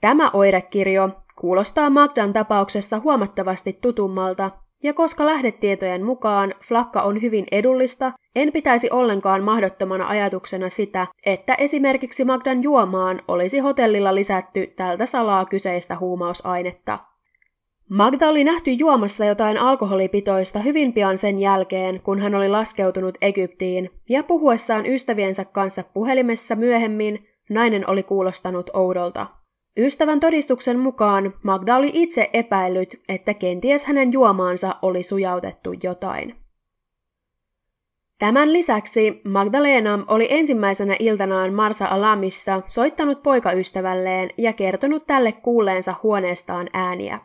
[0.01, 4.51] Tämä oirekirjo kuulostaa Magdan tapauksessa huomattavasti tutummalta,
[4.83, 11.55] ja koska lähdetietojen mukaan flakka on hyvin edullista, en pitäisi ollenkaan mahdottomana ajatuksena sitä, että
[11.55, 16.99] esimerkiksi Magdan juomaan olisi hotellilla lisätty tältä salaa kyseistä huumausainetta.
[17.89, 23.89] Magda oli nähty juomassa jotain alkoholipitoista hyvin pian sen jälkeen, kun hän oli laskeutunut Egyptiin,
[24.09, 29.40] ja puhuessaan ystäviensä kanssa puhelimessa myöhemmin nainen oli kuulostanut oudolta.
[29.77, 36.35] Ystävän todistuksen mukaan Magda oli itse epäillyt, että kenties hänen juomaansa oli sujautettu jotain.
[38.19, 46.67] Tämän lisäksi Magdalena oli ensimmäisenä iltanaan Marsa Alamissa soittanut poikaystävälleen ja kertonut tälle kuulleensa huoneestaan
[46.73, 47.19] ääniä.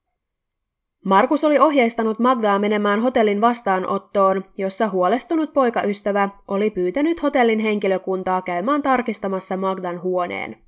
[1.05, 8.82] Markus oli ohjeistanut Magdaa menemään hotellin vastaanottoon, jossa huolestunut poikaystävä oli pyytänyt hotellin henkilökuntaa käymään
[8.82, 10.65] tarkistamassa Magdan huoneen.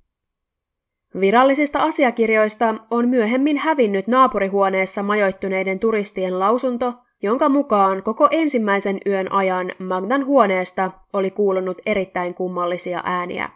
[1.21, 9.73] Virallisista asiakirjoista on myöhemmin hävinnyt naapurihuoneessa majoittuneiden turistien lausunto, jonka mukaan koko ensimmäisen yön ajan
[9.79, 13.49] Magdan huoneesta oli kuulunut erittäin kummallisia ääniä.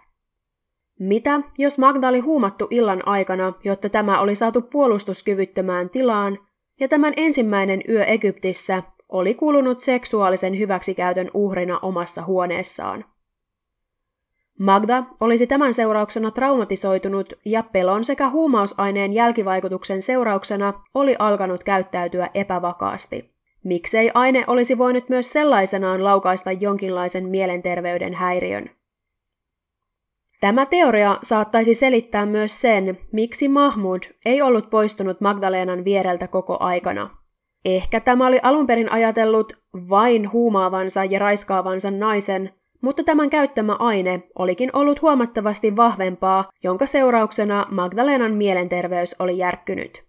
[1.01, 6.39] Mitä, jos Magda oli huumattu illan aikana, jotta tämä oli saatu puolustuskyvyttömään tilaan,
[6.81, 13.05] ja tämän ensimmäinen yö Egyptissä oli kulunut seksuaalisen hyväksikäytön uhrina omassa huoneessaan?
[14.63, 23.33] Magda olisi tämän seurauksena traumatisoitunut ja pelon sekä huumausaineen jälkivaikutuksen seurauksena oli alkanut käyttäytyä epävakaasti.
[23.65, 28.71] Miksei aine olisi voinut myös sellaisenaan laukaista jonkinlaisen mielenterveyden häiriön?
[30.41, 37.11] Tämä teoria saattaisi selittää myös sen, miksi Mahmud ei ollut poistunut Magdalenan viereltä koko aikana.
[37.65, 39.53] Ehkä tämä oli alun perin ajatellut
[39.89, 47.66] vain huumaavansa ja raiskaavansa naisen, mutta tämän käyttämä aine olikin ollut huomattavasti vahvempaa, jonka seurauksena
[47.70, 50.05] Magdalenan mielenterveys oli järkkynyt.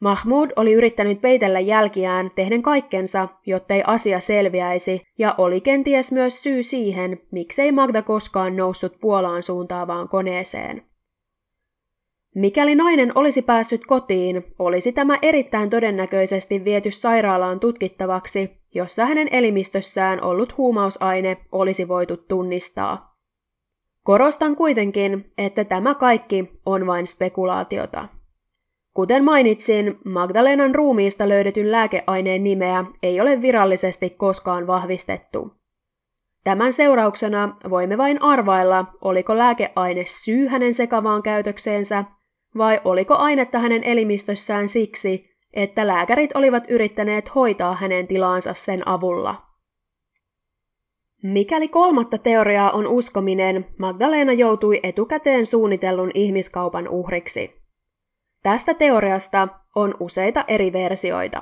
[0.00, 6.62] Mahmud oli yrittänyt peitellä jälkiään tehden kaikkensa, jottei asia selviäisi, ja oli kenties myös syy
[6.62, 10.93] siihen, miksei Magda koskaan noussut Puolaan suuntaavaan koneeseen.
[12.34, 20.24] Mikäli nainen olisi päässyt kotiin, olisi tämä erittäin todennäköisesti viety sairaalaan tutkittavaksi, jossa hänen elimistössään
[20.24, 23.16] ollut huumausaine olisi voitu tunnistaa.
[24.02, 28.08] Korostan kuitenkin, että tämä kaikki on vain spekulaatiota.
[28.94, 35.50] Kuten mainitsin, Magdalenan ruumiista löydetyn lääkeaineen nimeä ei ole virallisesti koskaan vahvistettu.
[36.44, 42.04] Tämän seurauksena voimme vain arvailla, oliko lääkeaine syy hänen sekavaan käytökseensä,
[42.58, 45.20] vai oliko ainetta hänen elimistössään siksi,
[45.52, 49.36] että lääkärit olivat yrittäneet hoitaa hänen tilaansa sen avulla.
[51.22, 57.62] Mikäli kolmatta teoriaa on uskominen, Magdalena joutui etukäteen suunnitellun ihmiskaupan uhriksi.
[58.42, 61.40] Tästä teoriasta on useita eri versioita.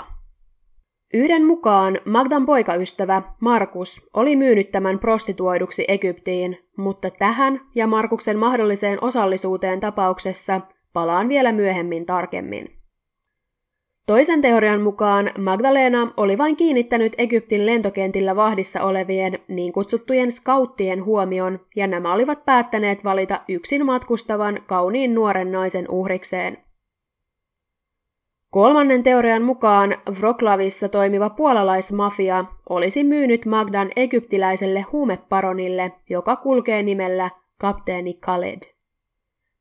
[1.15, 9.05] Yhden mukaan Magdan poikaystävä Markus oli myynyt tämän prostituoiduksi Egyptiin, mutta tähän ja Markuksen mahdolliseen
[9.05, 10.61] osallisuuteen tapauksessa
[10.93, 12.83] palaan vielä myöhemmin tarkemmin.
[14.07, 21.61] Toisen teorian mukaan Magdalena oli vain kiinnittänyt Egyptin lentokentillä vahdissa olevien niin kutsuttujen skauttien huomion,
[21.77, 26.59] ja nämä olivat päättäneet valita yksin matkustavan kauniin nuoren naisen uhrikseen.
[28.51, 38.15] Kolmannen teorian mukaan Vroklavissa toimiva puolalaismafia olisi myynyt Magdan egyptiläiselle huumeparonille, joka kulkee nimellä kapteeni
[38.15, 38.72] Khaled.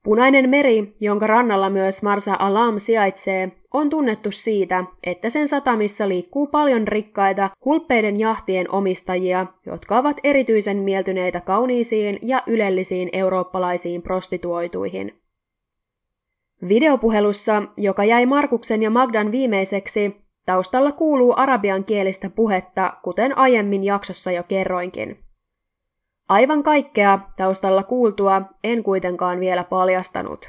[0.04, 6.48] Punainen meri, jonka rannalla myös Marsa Alam sijaitsee, on tunnettu siitä, että sen satamissa liikkuu
[6.48, 15.22] paljon rikkaita hulppeiden jahtien omistajia, jotka ovat erityisen mieltyneitä kauniisiin ja ylellisiin eurooppalaisiin prostituoituihin.
[16.68, 24.32] Videopuhelussa, joka jäi Markuksen ja Magdan viimeiseksi, taustalla kuuluu arabian kielistä puhetta, kuten aiemmin jaksossa
[24.32, 25.31] jo kerroinkin.
[26.32, 30.46] Aivan kaikkea taustalla kuultua en kuitenkaan vielä paljastanut.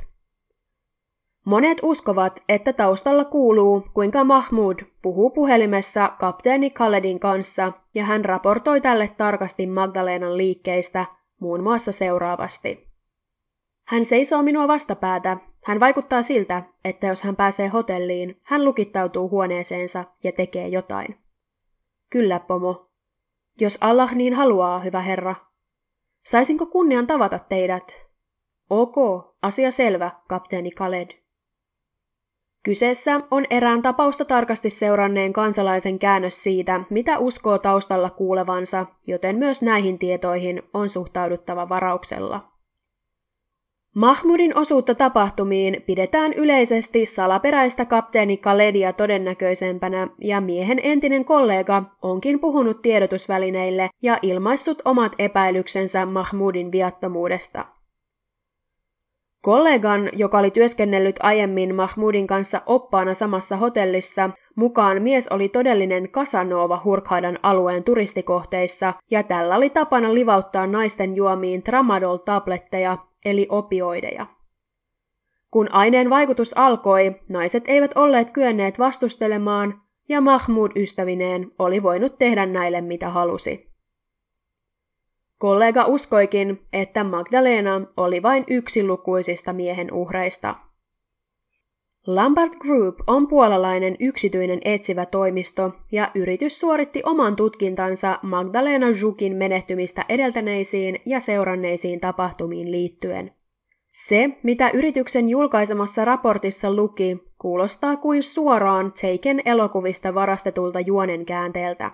[1.47, 8.80] Monet uskovat, että taustalla kuuluu, kuinka Mahmud puhuu puhelimessa kapteeni Khaledin kanssa ja hän raportoi
[8.80, 11.07] tälle tarkasti Magdalenan liikkeistä
[11.41, 12.89] muun muassa seuraavasti.
[13.87, 15.37] Hän seisoo minua vastapäätä.
[15.64, 21.18] Hän vaikuttaa siltä, että jos hän pääsee hotelliin, hän lukittautuu huoneeseensa ja tekee jotain.
[22.11, 22.91] Kyllä, pomo.
[23.61, 25.51] Jos Allah niin haluaa, hyvä herra.
[26.27, 28.07] Saisinko kunnian tavata teidät?
[28.70, 28.95] Ok,
[29.43, 31.23] asia selvä, kapteeni Khaled.
[32.64, 39.62] Kyseessä on erään tapausta tarkasti seuranneen kansalaisen käännös siitä, mitä uskoo taustalla kuulevansa, joten myös
[39.62, 42.51] näihin tietoihin on suhtauduttava varauksella.
[43.95, 52.82] Mahmudin osuutta tapahtumiin pidetään yleisesti salaperäistä kapteeni Kaledia todennäköisempänä ja miehen entinen kollega onkin puhunut
[52.82, 57.66] tiedotusvälineille ja ilmaissut omat epäilyksensä Mahmudin viattomuudesta.
[59.43, 66.80] Kollegan, joka oli työskennellyt aiemmin Mahmudin kanssa oppaana samassa hotellissa, mukaan mies oli todellinen Casanova
[66.84, 74.27] Hurkhadan alueen turistikohteissa ja tällä oli tapana livauttaa naisten juomiin tramadol-tabletteja eli opioideja.
[75.51, 82.47] Kun aineen vaikutus alkoi, naiset eivät olleet kyenneet vastustelemaan ja Mahmud ystävineen oli voinut tehdä
[82.47, 83.73] näille mitä halusi.
[85.39, 90.55] Kollega uskoikin, että Magdalena oli vain yksi lukuisista miehen uhreista.
[92.07, 100.05] Lambert Group on puolalainen yksityinen etsivä toimisto ja yritys suoritti oman tutkintansa Magdalena Jukin menehtymistä
[100.09, 103.32] edeltäneisiin ja seuranneisiin tapahtumiin liittyen.
[103.92, 111.90] Se, mitä yrityksen julkaisemassa raportissa luki, kuulostaa kuin suoraan Taken elokuvista varastetulta juonen käänteeltä.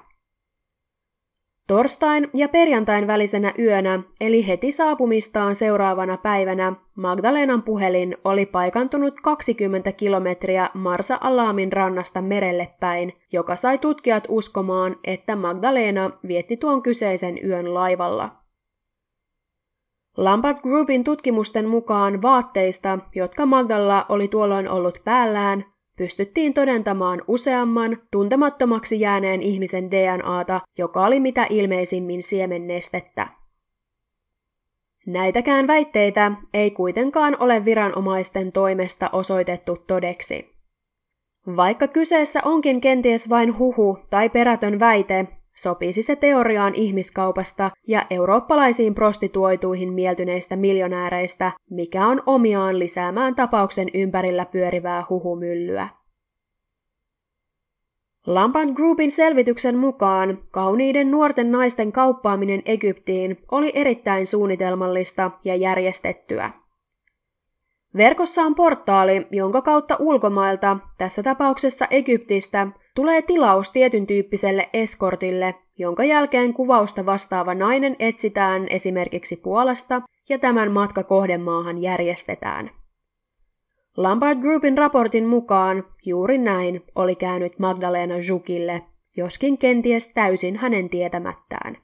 [1.69, 9.93] Torstain ja perjantain välisenä yönä, eli heti saapumistaan seuraavana päivänä, Magdalenan puhelin oli paikantunut 20
[9.93, 17.39] kilometriä Marsa Alamin rannasta merelle päin, joka sai tutkijat uskomaan, että Magdalena vietti tuon kyseisen
[17.45, 18.31] yön laivalla.
[20.17, 25.65] Lampard Groupin tutkimusten mukaan vaatteista, jotka Magdalla oli tuolloin ollut päällään,
[25.99, 33.29] pystyttiin todentamaan useamman tuntemattomaksi jääneen ihmisen DNAta, joka oli mitä ilmeisimmin siemennestettä.
[35.07, 40.59] Näitäkään väitteitä ei kuitenkaan ole viranomaisten toimesta osoitettu todeksi.
[41.57, 45.27] Vaikka kyseessä onkin kenties vain huhu tai perätön väite,
[45.63, 54.47] sopisi se teoriaan ihmiskaupasta ja eurooppalaisiin prostituoituihin mieltyneistä miljonääreistä, mikä on omiaan lisäämään tapauksen ympärillä
[54.47, 55.89] pyörivää huhumyllyä.
[58.27, 66.51] Lampard Groupin selvityksen mukaan kauniiden nuorten naisten kauppaaminen Egyptiin oli erittäin suunnitelmallista ja järjestettyä.
[67.97, 72.67] Verkossa on portaali, jonka kautta ulkomailta, tässä tapauksessa Egyptistä,
[72.99, 80.73] tulee tilaus tietyn tyyppiselle eskortille, jonka jälkeen kuvausta vastaava nainen etsitään esimerkiksi Puolasta ja tämän
[80.73, 82.71] matka kohdemaahan järjestetään.
[83.97, 88.83] Lampard Groupin raportin mukaan juuri näin oli käynyt Magdalena Jukille,
[89.17, 91.77] joskin kenties täysin hänen tietämättään.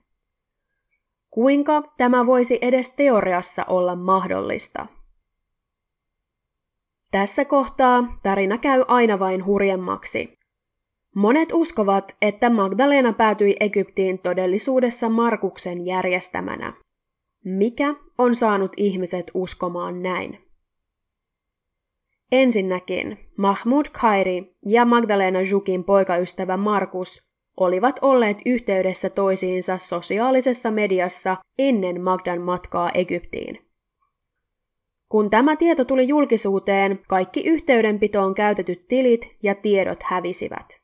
[1.31, 4.87] Kuinka tämä voisi edes teoriassa olla mahdollista?
[7.11, 10.44] Tässä kohtaa tarina käy aina vain hurjemmaksi.
[11.15, 16.73] Monet uskovat, että Magdalena päätyi Egyptiin todellisuudessa Markuksen järjestämänä.
[17.45, 20.39] Mikä on saanut ihmiset uskomaan näin?
[22.33, 32.01] Ensinnäkin Mahmoud Khairi ja Magdalena Jukin poikaystävä Markus olivat olleet yhteydessä toisiinsa sosiaalisessa mediassa ennen
[32.01, 33.59] Magdan matkaa Egyptiin.
[35.09, 40.84] Kun tämä tieto tuli julkisuuteen, kaikki yhteydenpitoon käytetyt tilit ja tiedot hävisivät.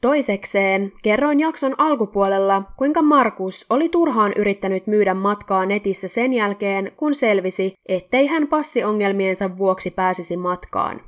[0.00, 7.14] Toisekseen kerroin jakson alkupuolella, kuinka Markus oli turhaan yrittänyt myydä matkaa netissä sen jälkeen, kun
[7.14, 11.00] selvisi, ettei hän passiongelmiensa vuoksi pääsisi matkaan.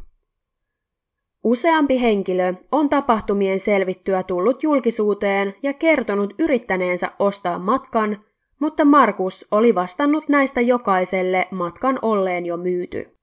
[1.45, 8.25] Useampi henkilö on tapahtumien selvittyä tullut julkisuuteen ja kertonut yrittäneensä ostaa matkan,
[8.61, 13.20] mutta Markus oli vastannut näistä jokaiselle matkan olleen jo myyty.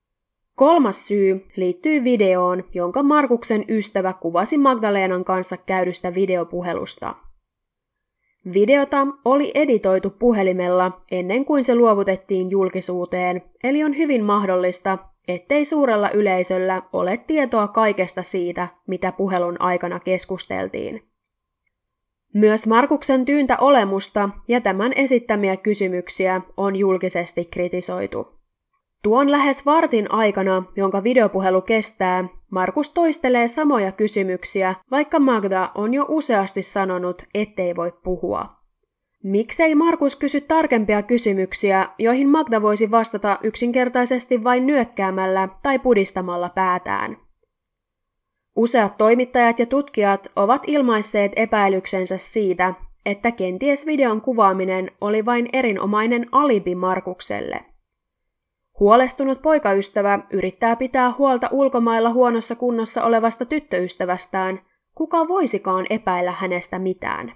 [0.57, 7.15] Kolmas syy liittyy videoon, jonka Markuksen ystävä kuvasi Magdalenan kanssa käydystä videopuhelusta.
[8.53, 14.97] Videota oli editoitu puhelimella ennen kuin se luovutettiin julkisuuteen, eli on hyvin mahdollista,
[15.27, 21.03] ettei suurella yleisöllä ole tietoa kaikesta siitä, mitä puhelun aikana keskusteltiin.
[22.33, 28.36] Myös Markuksen tyyntä olemusta ja tämän esittämiä kysymyksiä on julkisesti kritisoitu.
[29.03, 36.05] Tuon lähes vartin aikana, jonka videopuhelu kestää, Markus toistelee samoja kysymyksiä, vaikka Magda on jo
[36.09, 38.57] useasti sanonut, ettei voi puhua.
[39.23, 47.17] Miksei Markus kysy tarkempia kysymyksiä, joihin Magda voisi vastata yksinkertaisesti vain nyökkäämällä tai pudistamalla päätään?
[48.55, 52.73] Useat toimittajat ja tutkijat ovat ilmaisseet epäilyksensä siitä,
[53.05, 57.76] että kenties videon kuvaaminen oli vain erinomainen alibi Markukselle.
[58.79, 64.61] Huolestunut poikaystävä yrittää pitää huolta ulkomailla huonossa kunnossa olevasta tyttöystävästään,
[64.95, 67.33] kuka voisikaan epäillä hänestä mitään.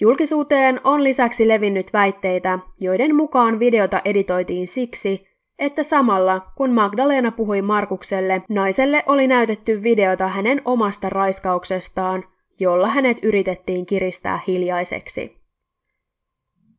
[0.00, 5.26] Julkisuuteen on lisäksi levinnyt väitteitä, joiden mukaan videota editoitiin siksi,
[5.58, 12.24] että samalla kun Magdalena puhui Markukselle, naiselle oli näytetty videota hänen omasta raiskauksestaan,
[12.60, 15.41] jolla hänet yritettiin kiristää hiljaiseksi.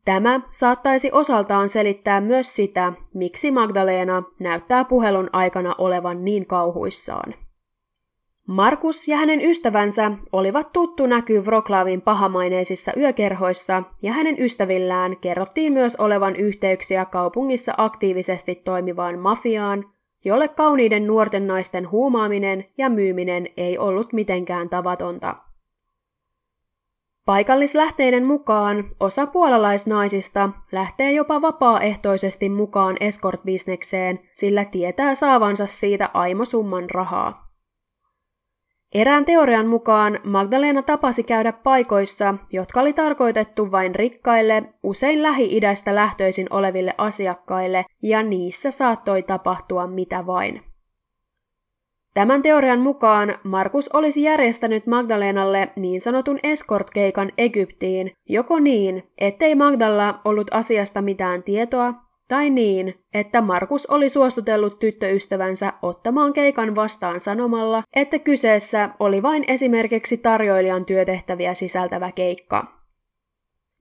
[0.06, 7.34] Tämä saattaisi osaltaan selittää myös sitä, miksi Magdalena näyttää puhelun aikana olevan niin kauhuissaan.
[8.47, 15.95] Markus ja hänen ystävänsä olivat tuttu näky Wroclawin pahamaineisissa yökerhoissa, ja hänen ystävillään kerrottiin myös
[15.95, 19.86] olevan yhteyksiä kaupungissa aktiivisesti toimivaan mafiaan,
[20.26, 25.36] jolle kauniiden nuorten naisten huumaaminen ja myyminen ei ollut mitenkään tavatonta.
[27.26, 37.53] Paikallislähteiden mukaan osa puolalaisnaisista lähtee jopa vapaaehtoisesti mukaan escort-bisnekseen, sillä tietää saavansa siitä aimosumman rahaa.
[38.93, 46.47] Erään teorian mukaan Magdalena tapasi käydä paikoissa, jotka oli tarkoitettu vain rikkaille, usein Lähi-idästä lähtöisin
[46.49, 50.72] oleville asiakkaille, ja niissä saattoi tapahtua mitä vain.
[52.14, 60.20] Tämän teorian mukaan Markus olisi järjestänyt Magdalenalle niin sanotun escort-keikan Egyptiin, joko niin, ettei Magdalla
[60.26, 61.93] ollut asiasta mitään tietoa,
[62.28, 69.43] tai niin, että Markus oli suostutellut tyttöystävänsä ottamaan keikan vastaan sanomalla, että kyseessä oli vain
[69.47, 72.82] esimerkiksi tarjoilijan työtehtäviä sisältävä keikka.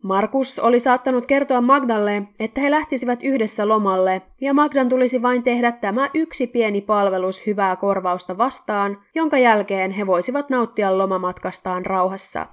[0.03, 5.73] Markus oli saattanut kertoa Magdalle, että he lähtisivät yhdessä lomalle, ja Magdan tulisi vain tehdä
[5.73, 12.47] tämä yksi pieni palvelus hyvää korvausta vastaan, jonka jälkeen he voisivat nauttia lomamatkastaan rauhassa.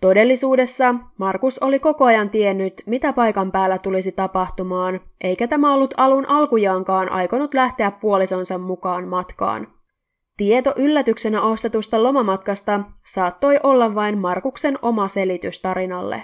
[0.00, 6.26] Todellisuudessa Markus oli koko ajan tiennyt, mitä paikan päällä tulisi tapahtumaan, eikä tämä ollut alun
[6.28, 9.73] alkujaankaan aikonut lähteä puolisonsa mukaan matkaan.
[10.36, 16.22] Tieto yllätyksenä ostetusta lomamatkasta saattoi olla vain Markuksen oma selitys tarinalle.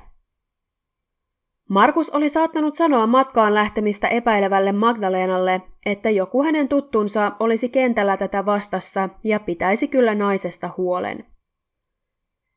[1.69, 8.47] Markus oli saattanut sanoa matkaan lähtemistä epäilevälle Magdalenalle, että joku hänen tuttunsa olisi kentällä tätä
[8.47, 11.25] vastassa ja pitäisi kyllä naisesta huolen.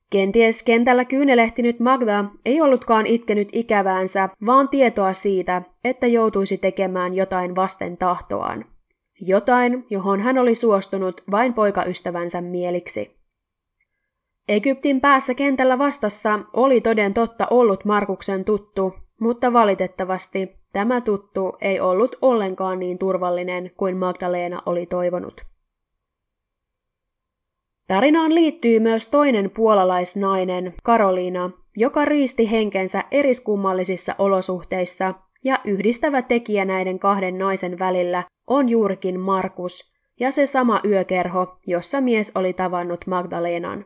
[0.09, 7.55] Kenties kentällä kyynelehtinyt Magda ei ollutkaan itkenyt ikäväänsä, vaan tietoa siitä, että joutuisi tekemään jotain
[7.55, 8.72] vasten tahtoaan.
[9.21, 13.23] Jotain, johon hän oli suostunut vain poikaystävänsä mieliksi.
[14.47, 21.79] Egyptin päässä kentällä vastassa oli toden totta ollut Markuksen tuttu, mutta valitettavasti tämä tuttu ei
[21.79, 25.41] ollut ollenkaan niin turvallinen kuin Magdalena oli toivonut.
[27.87, 36.99] Tarinaan liittyy myös toinen puolalaisnainen, Karoliina, joka riisti henkensä eriskummallisissa olosuhteissa, ja yhdistävä tekijä näiden
[36.99, 43.85] kahden naisen välillä on juurikin Markus ja se sama yökerho, jossa mies oli tavannut Magdalenan.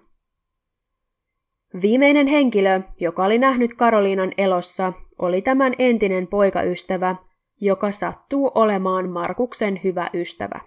[1.81, 7.15] Viimeinen henkilö, joka oli nähnyt Karoliinan elossa, oli tämän entinen poikaystävä,
[7.61, 10.59] joka sattuu olemaan Markuksen hyvä ystävä.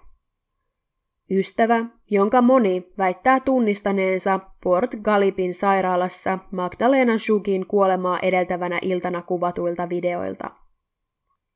[1.30, 10.59] Ystävä, jonka moni väittää tunnistaneensa Port Galipin sairaalassa Magdalena Shugin kuolemaa edeltävänä iltana kuvatuilta videoilta.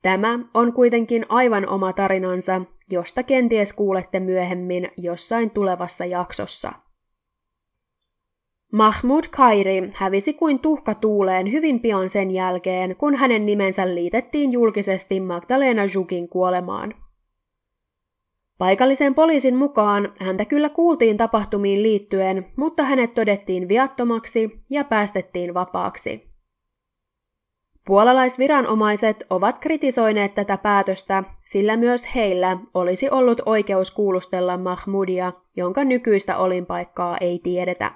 [0.04, 6.72] Tämä on kuitenkin aivan oma tarinansa, josta kenties kuulette myöhemmin jossain tulevassa jaksossa.
[8.72, 15.20] Mahmud Khairi hävisi kuin tuhka tuuleen hyvin pian sen jälkeen, kun hänen nimensä liitettiin julkisesti
[15.20, 16.94] Magdalena Jukin kuolemaan.
[18.58, 26.33] Paikallisen poliisin mukaan häntä kyllä kuultiin tapahtumiin liittyen, mutta hänet todettiin viattomaksi ja päästettiin vapaaksi.
[27.86, 36.36] Puolalaisviranomaiset ovat kritisoineet tätä päätöstä, sillä myös heillä olisi ollut oikeus kuulustella Mahmudia, jonka nykyistä
[36.36, 37.90] olinpaikkaa ei tiedetä.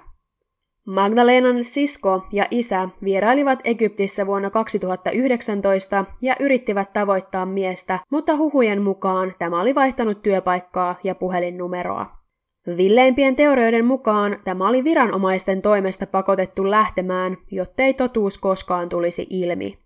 [0.87, 9.33] Magdalenan sisko ja isä vierailivat Egyptissä vuonna 2019 ja yrittivät tavoittaa miestä, mutta huhujen mukaan
[9.39, 12.18] tämä oli vaihtanut työpaikkaa ja puhelinnumeroa.
[12.77, 19.79] Villeimpien teorioiden mukaan tämä oli viranomaisten toimesta pakotettu lähtemään, jottei totuus koskaan tulisi ilmi.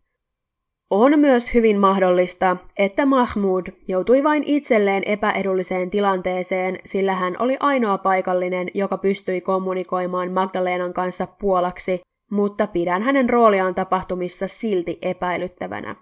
[0.89, 7.97] On myös hyvin mahdollista, että Mahmud joutui vain itselleen epäedulliseen tilanteeseen, sillä hän oli ainoa
[7.97, 15.95] paikallinen, joka pystyi kommunikoimaan Magdalenan kanssa puolaksi, mutta pidän hänen rooliaan tapahtumissa silti epäilyttävänä.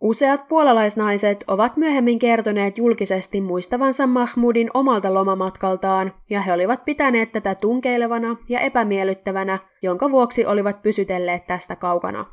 [0.00, 7.54] Useat puolalaisnaiset ovat myöhemmin kertoneet julkisesti muistavansa Mahmudin omalta lomamatkaltaan, ja he olivat pitäneet tätä
[7.54, 12.26] tunkeilevana ja epämiellyttävänä, jonka vuoksi olivat pysytelleet tästä kaukana.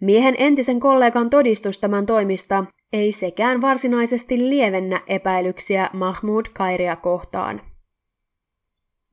[0.00, 7.60] Miehen entisen kollegan todistus tämän toimista ei sekään varsinaisesti lievennä epäilyksiä Mahmoud Kairia kohtaan.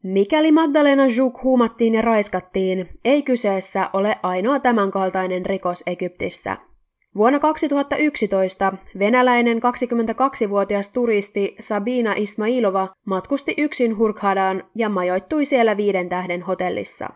[0.03, 6.57] Mikäli Magdalena Juk huumattiin ja raiskattiin, ei kyseessä ole ainoa tämänkaltainen rikos Egyptissä.
[7.15, 16.41] Vuonna 2011 venäläinen 22-vuotias turisti Sabina Ismailova matkusti yksin Hurghadaan ja majoittui siellä viiden tähden
[16.41, 17.09] hotellissa.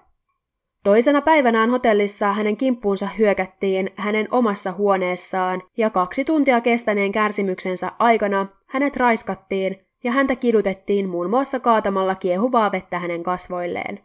[0.84, 8.48] Toisena päivänään hotellissa hänen kimppuunsa hyökättiin hänen omassa huoneessaan ja kaksi tuntia kestäneen kärsimyksensä aikana
[8.68, 14.00] hänet raiskattiin ja häntä kidutettiin muun muassa kaatamalla kiehuvaa vettä hänen kasvoilleen.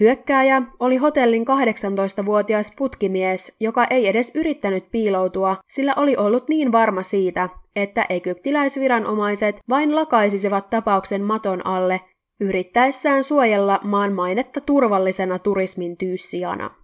[0.00, 7.02] Hyökkääjä oli hotellin 18-vuotias putkimies, joka ei edes yrittänyt piiloutua, sillä oli ollut niin varma
[7.02, 12.00] siitä, että egyptiläisviranomaiset vain lakaisisivat tapauksen maton alle
[12.40, 16.79] yrittäessään suojella maan mainetta turvallisena turismin tyyssijana.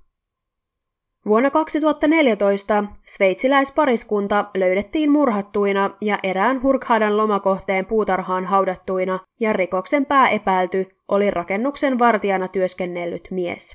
[1.27, 11.31] Vuonna 2014 sveitsiläispariskunta löydettiin murhattuina ja erään Hurkhadan lomakohteen puutarhaan haudattuina, ja rikoksen pääepäilty oli
[11.31, 13.75] rakennuksen vartijana työskennellyt mies.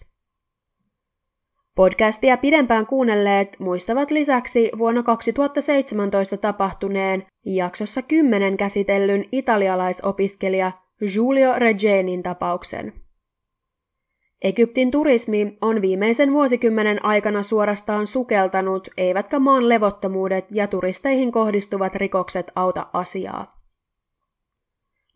[1.75, 10.71] Podcastia pidempään kuunnelleet muistavat lisäksi vuonna 2017 tapahtuneen jaksossa 10 käsitellyn italialaisopiskelija
[11.13, 13.00] Giulio Regenin tapauksen.
[14.41, 22.51] Egyptin turismi on viimeisen vuosikymmenen aikana suorastaan sukeltanut, eivätkä maan levottomuudet ja turisteihin kohdistuvat rikokset
[22.55, 23.61] auta asiaa.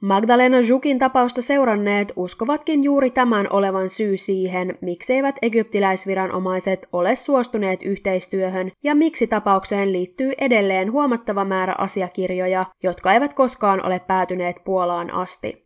[0.01, 8.71] Magdalena Jukin tapausta seuranneet uskovatkin juuri tämän olevan syy siihen, mikseivät egyptiläisviranomaiset ole suostuneet yhteistyöhön
[8.83, 15.64] ja miksi tapaukseen liittyy edelleen huomattava määrä asiakirjoja, jotka eivät koskaan ole päätyneet Puolaan asti.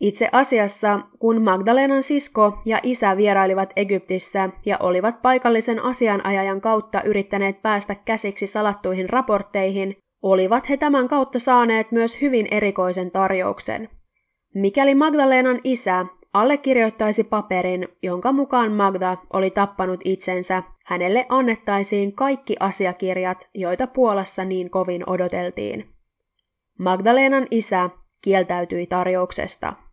[0.00, 7.62] Itse asiassa, kun Magdalenan sisko ja isä vierailivat Egyptissä ja olivat paikallisen asianajajan kautta yrittäneet
[7.62, 13.88] päästä käsiksi salattuihin raportteihin, olivat he tämän kautta saaneet myös hyvin erikoisen tarjouksen.
[14.54, 23.48] Mikäli Magdalenan isä allekirjoittaisi paperin, jonka mukaan Magda oli tappanut itsensä, hänelle annettaisiin kaikki asiakirjat,
[23.54, 25.88] joita Puolassa niin kovin odoteltiin.
[26.78, 27.90] Magdalenan isä
[28.22, 29.85] kieltäytyi tarjouksesta.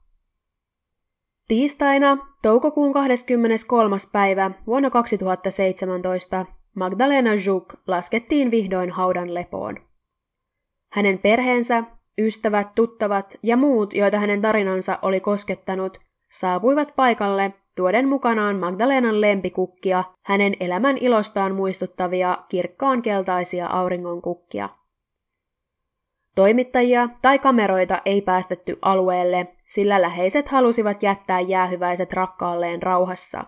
[1.47, 3.95] Tiistaina, toukokuun 23.
[4.11, 9.77] päivä vuonna 2017, Magdalena Juk laskettiin vihdoin haudan lepoon.
[10.91, 11.83] Hänen perheensä,
[12.17, 15.97] ystävät, tuttavat ja muut, joita hänen tarinansa oli koskettanut,
[16.31, 24.69] saapuivat paikalle tuoden mukanaan Magdalenan lempikukkia, hänen elämän ilostaan muistuttavia kirkkaan keltaisia auringonkukkia.
[26.35, 33.45] Toimittajia tai kameroita ei päästetty alueelle, sillä läheiset halusivat jättää jäähyväiset rakkaalleen rauhassa.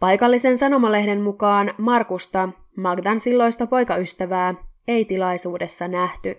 [0.00, 4.54] Paikallisen sanomalehden mukaan Markusta, Magdan silloista poikaystävää,
[4.88, 6.36] ei tilaisuudessa nähty.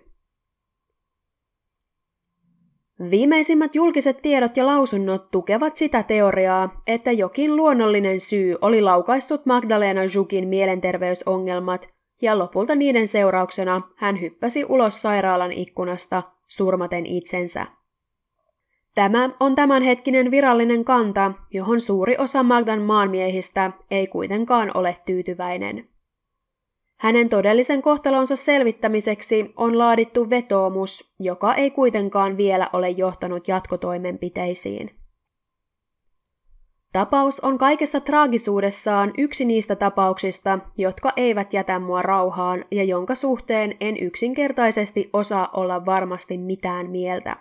[3.10, 10.02] Viimeisimmät julkiset tiedot ja lausunnot tukevat sitä teoriaa, että jokin luonnollinen syy oli laukaissut Magdalena
[10.14, 11.90] Jukin mielenterveysongelmat
[12.22, 17.66] ja lopulta niiden seurauksena hän hyppäsi ulos sairaalan ikkunasta surmaten itsensä.
[18.96, 25.90] Tämä on tämänhetkinen virallinen kanta, johon suuri osa Magdan maanmiehistä ei kuitenkaan ole tyytyväinen.
[26.98, 35.05] Hänen todellisen kohtalonsa selvittämiseksi on laadittu vetoomus, joka ei kuitenkaan vielä ole johtanut jatkotoimenpiteisiin.
[36.96, 43.76] Tapaus on kaikessa traagisuudessaan yksi niistä tapauksista, jotka eivät jätä mua rauhaan ja jonka suhteen
[43.80, 47.36] en yksinkertaisesti osaa olla varmasti mitään mieltä.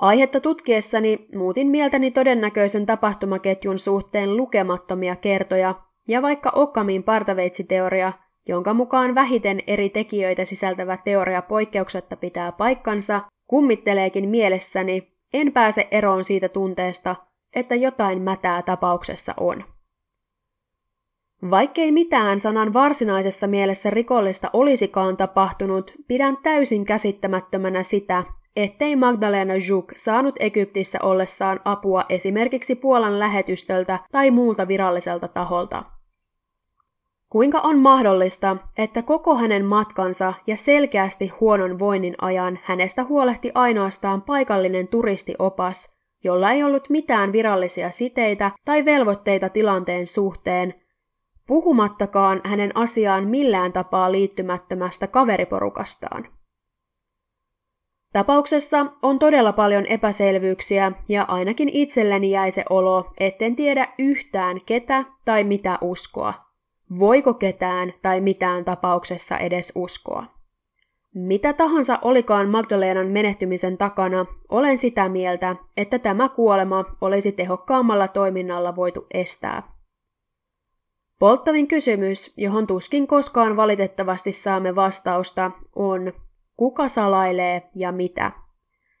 [0.00, 5.74] Aihetta tutkiessani muutin mieltäni todennäköisen tapahtumaketjun suhteen lukemattomia kertoja,
[6.08, 8.12] ja vaikka Okkamin partaveitsiteoria,
[8.48, 16.24] jonka mukaan vähiten eri tekijöitä sisältävä teoria poikkeuksetta pitää paikkansa, kummitteleekin mielessäni, en pääse eroon
[16.24, 17.16] siitä tunteesta,
[17.54, 19.64] että jotain mätää tapauksessa on.
[21.50, 28.24] Vaikkei mitään sanan varsinaisessa mielessä rikollista olisikaan tapahtunut, pidän täysin käsittämättömänä sitä,
[28.56, 35.84] ettei Magdalena Juk saanut Egyptissä ollessaan apua esimerkiksi Puolan lähetystöltä tai muulta viralliselta taholta.
[37.28, 44.22] Kuinka on mahdollista, että koko hänen matkansa ja selkeästi huonon voinnin ajan hänestä huolehti ainoastaan
[44.22, 50.74] paikallinen turistiopas, jolla ei ollut mitään virallisia siteitä tai velvoitteita tilanteen suhteen,
[51.46, 56.28] puhumattakaan hänen asiaan millään tapaa liittymättömästä kaveriporukastaan.
[58.12, 65.04] Tapauksessa on todella paljon epäselvyyksiä ja ainakin itselleni jäi se olo, etten tiedä yhtään ketä
[65.24, 66.34] tai mitä uskoa.
[66.98, 70.39] Voiko ketään tai mitään tapauksessa edes uskoa?
[71.14, 78.76] Mitä tahansa olikaan Magdalenan menehtymisen takana, olen sitä mieltä, että tämä kuolema olisi tehokkaammalla toiminnalla
[78.76, 79.62] voitu estää.
[81.18, 86.12] Polttavin kysymys, johon tuskin koskaan valitettavasti saamme vastausta, on,
[86.56, 88.32] kuka salailee ja mitä?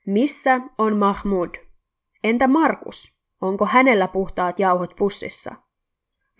[0.06, 1.54] Missä on Mahmud?
[2.24, 3.20] Entä Markus?
[3.40, 5.54] Onko hänellä puhtaat jauhot pussissa?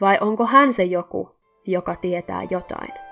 [0.00, 1.30] Vai onko hän se joku,
[1.66, 3.09] joka tietää jotain?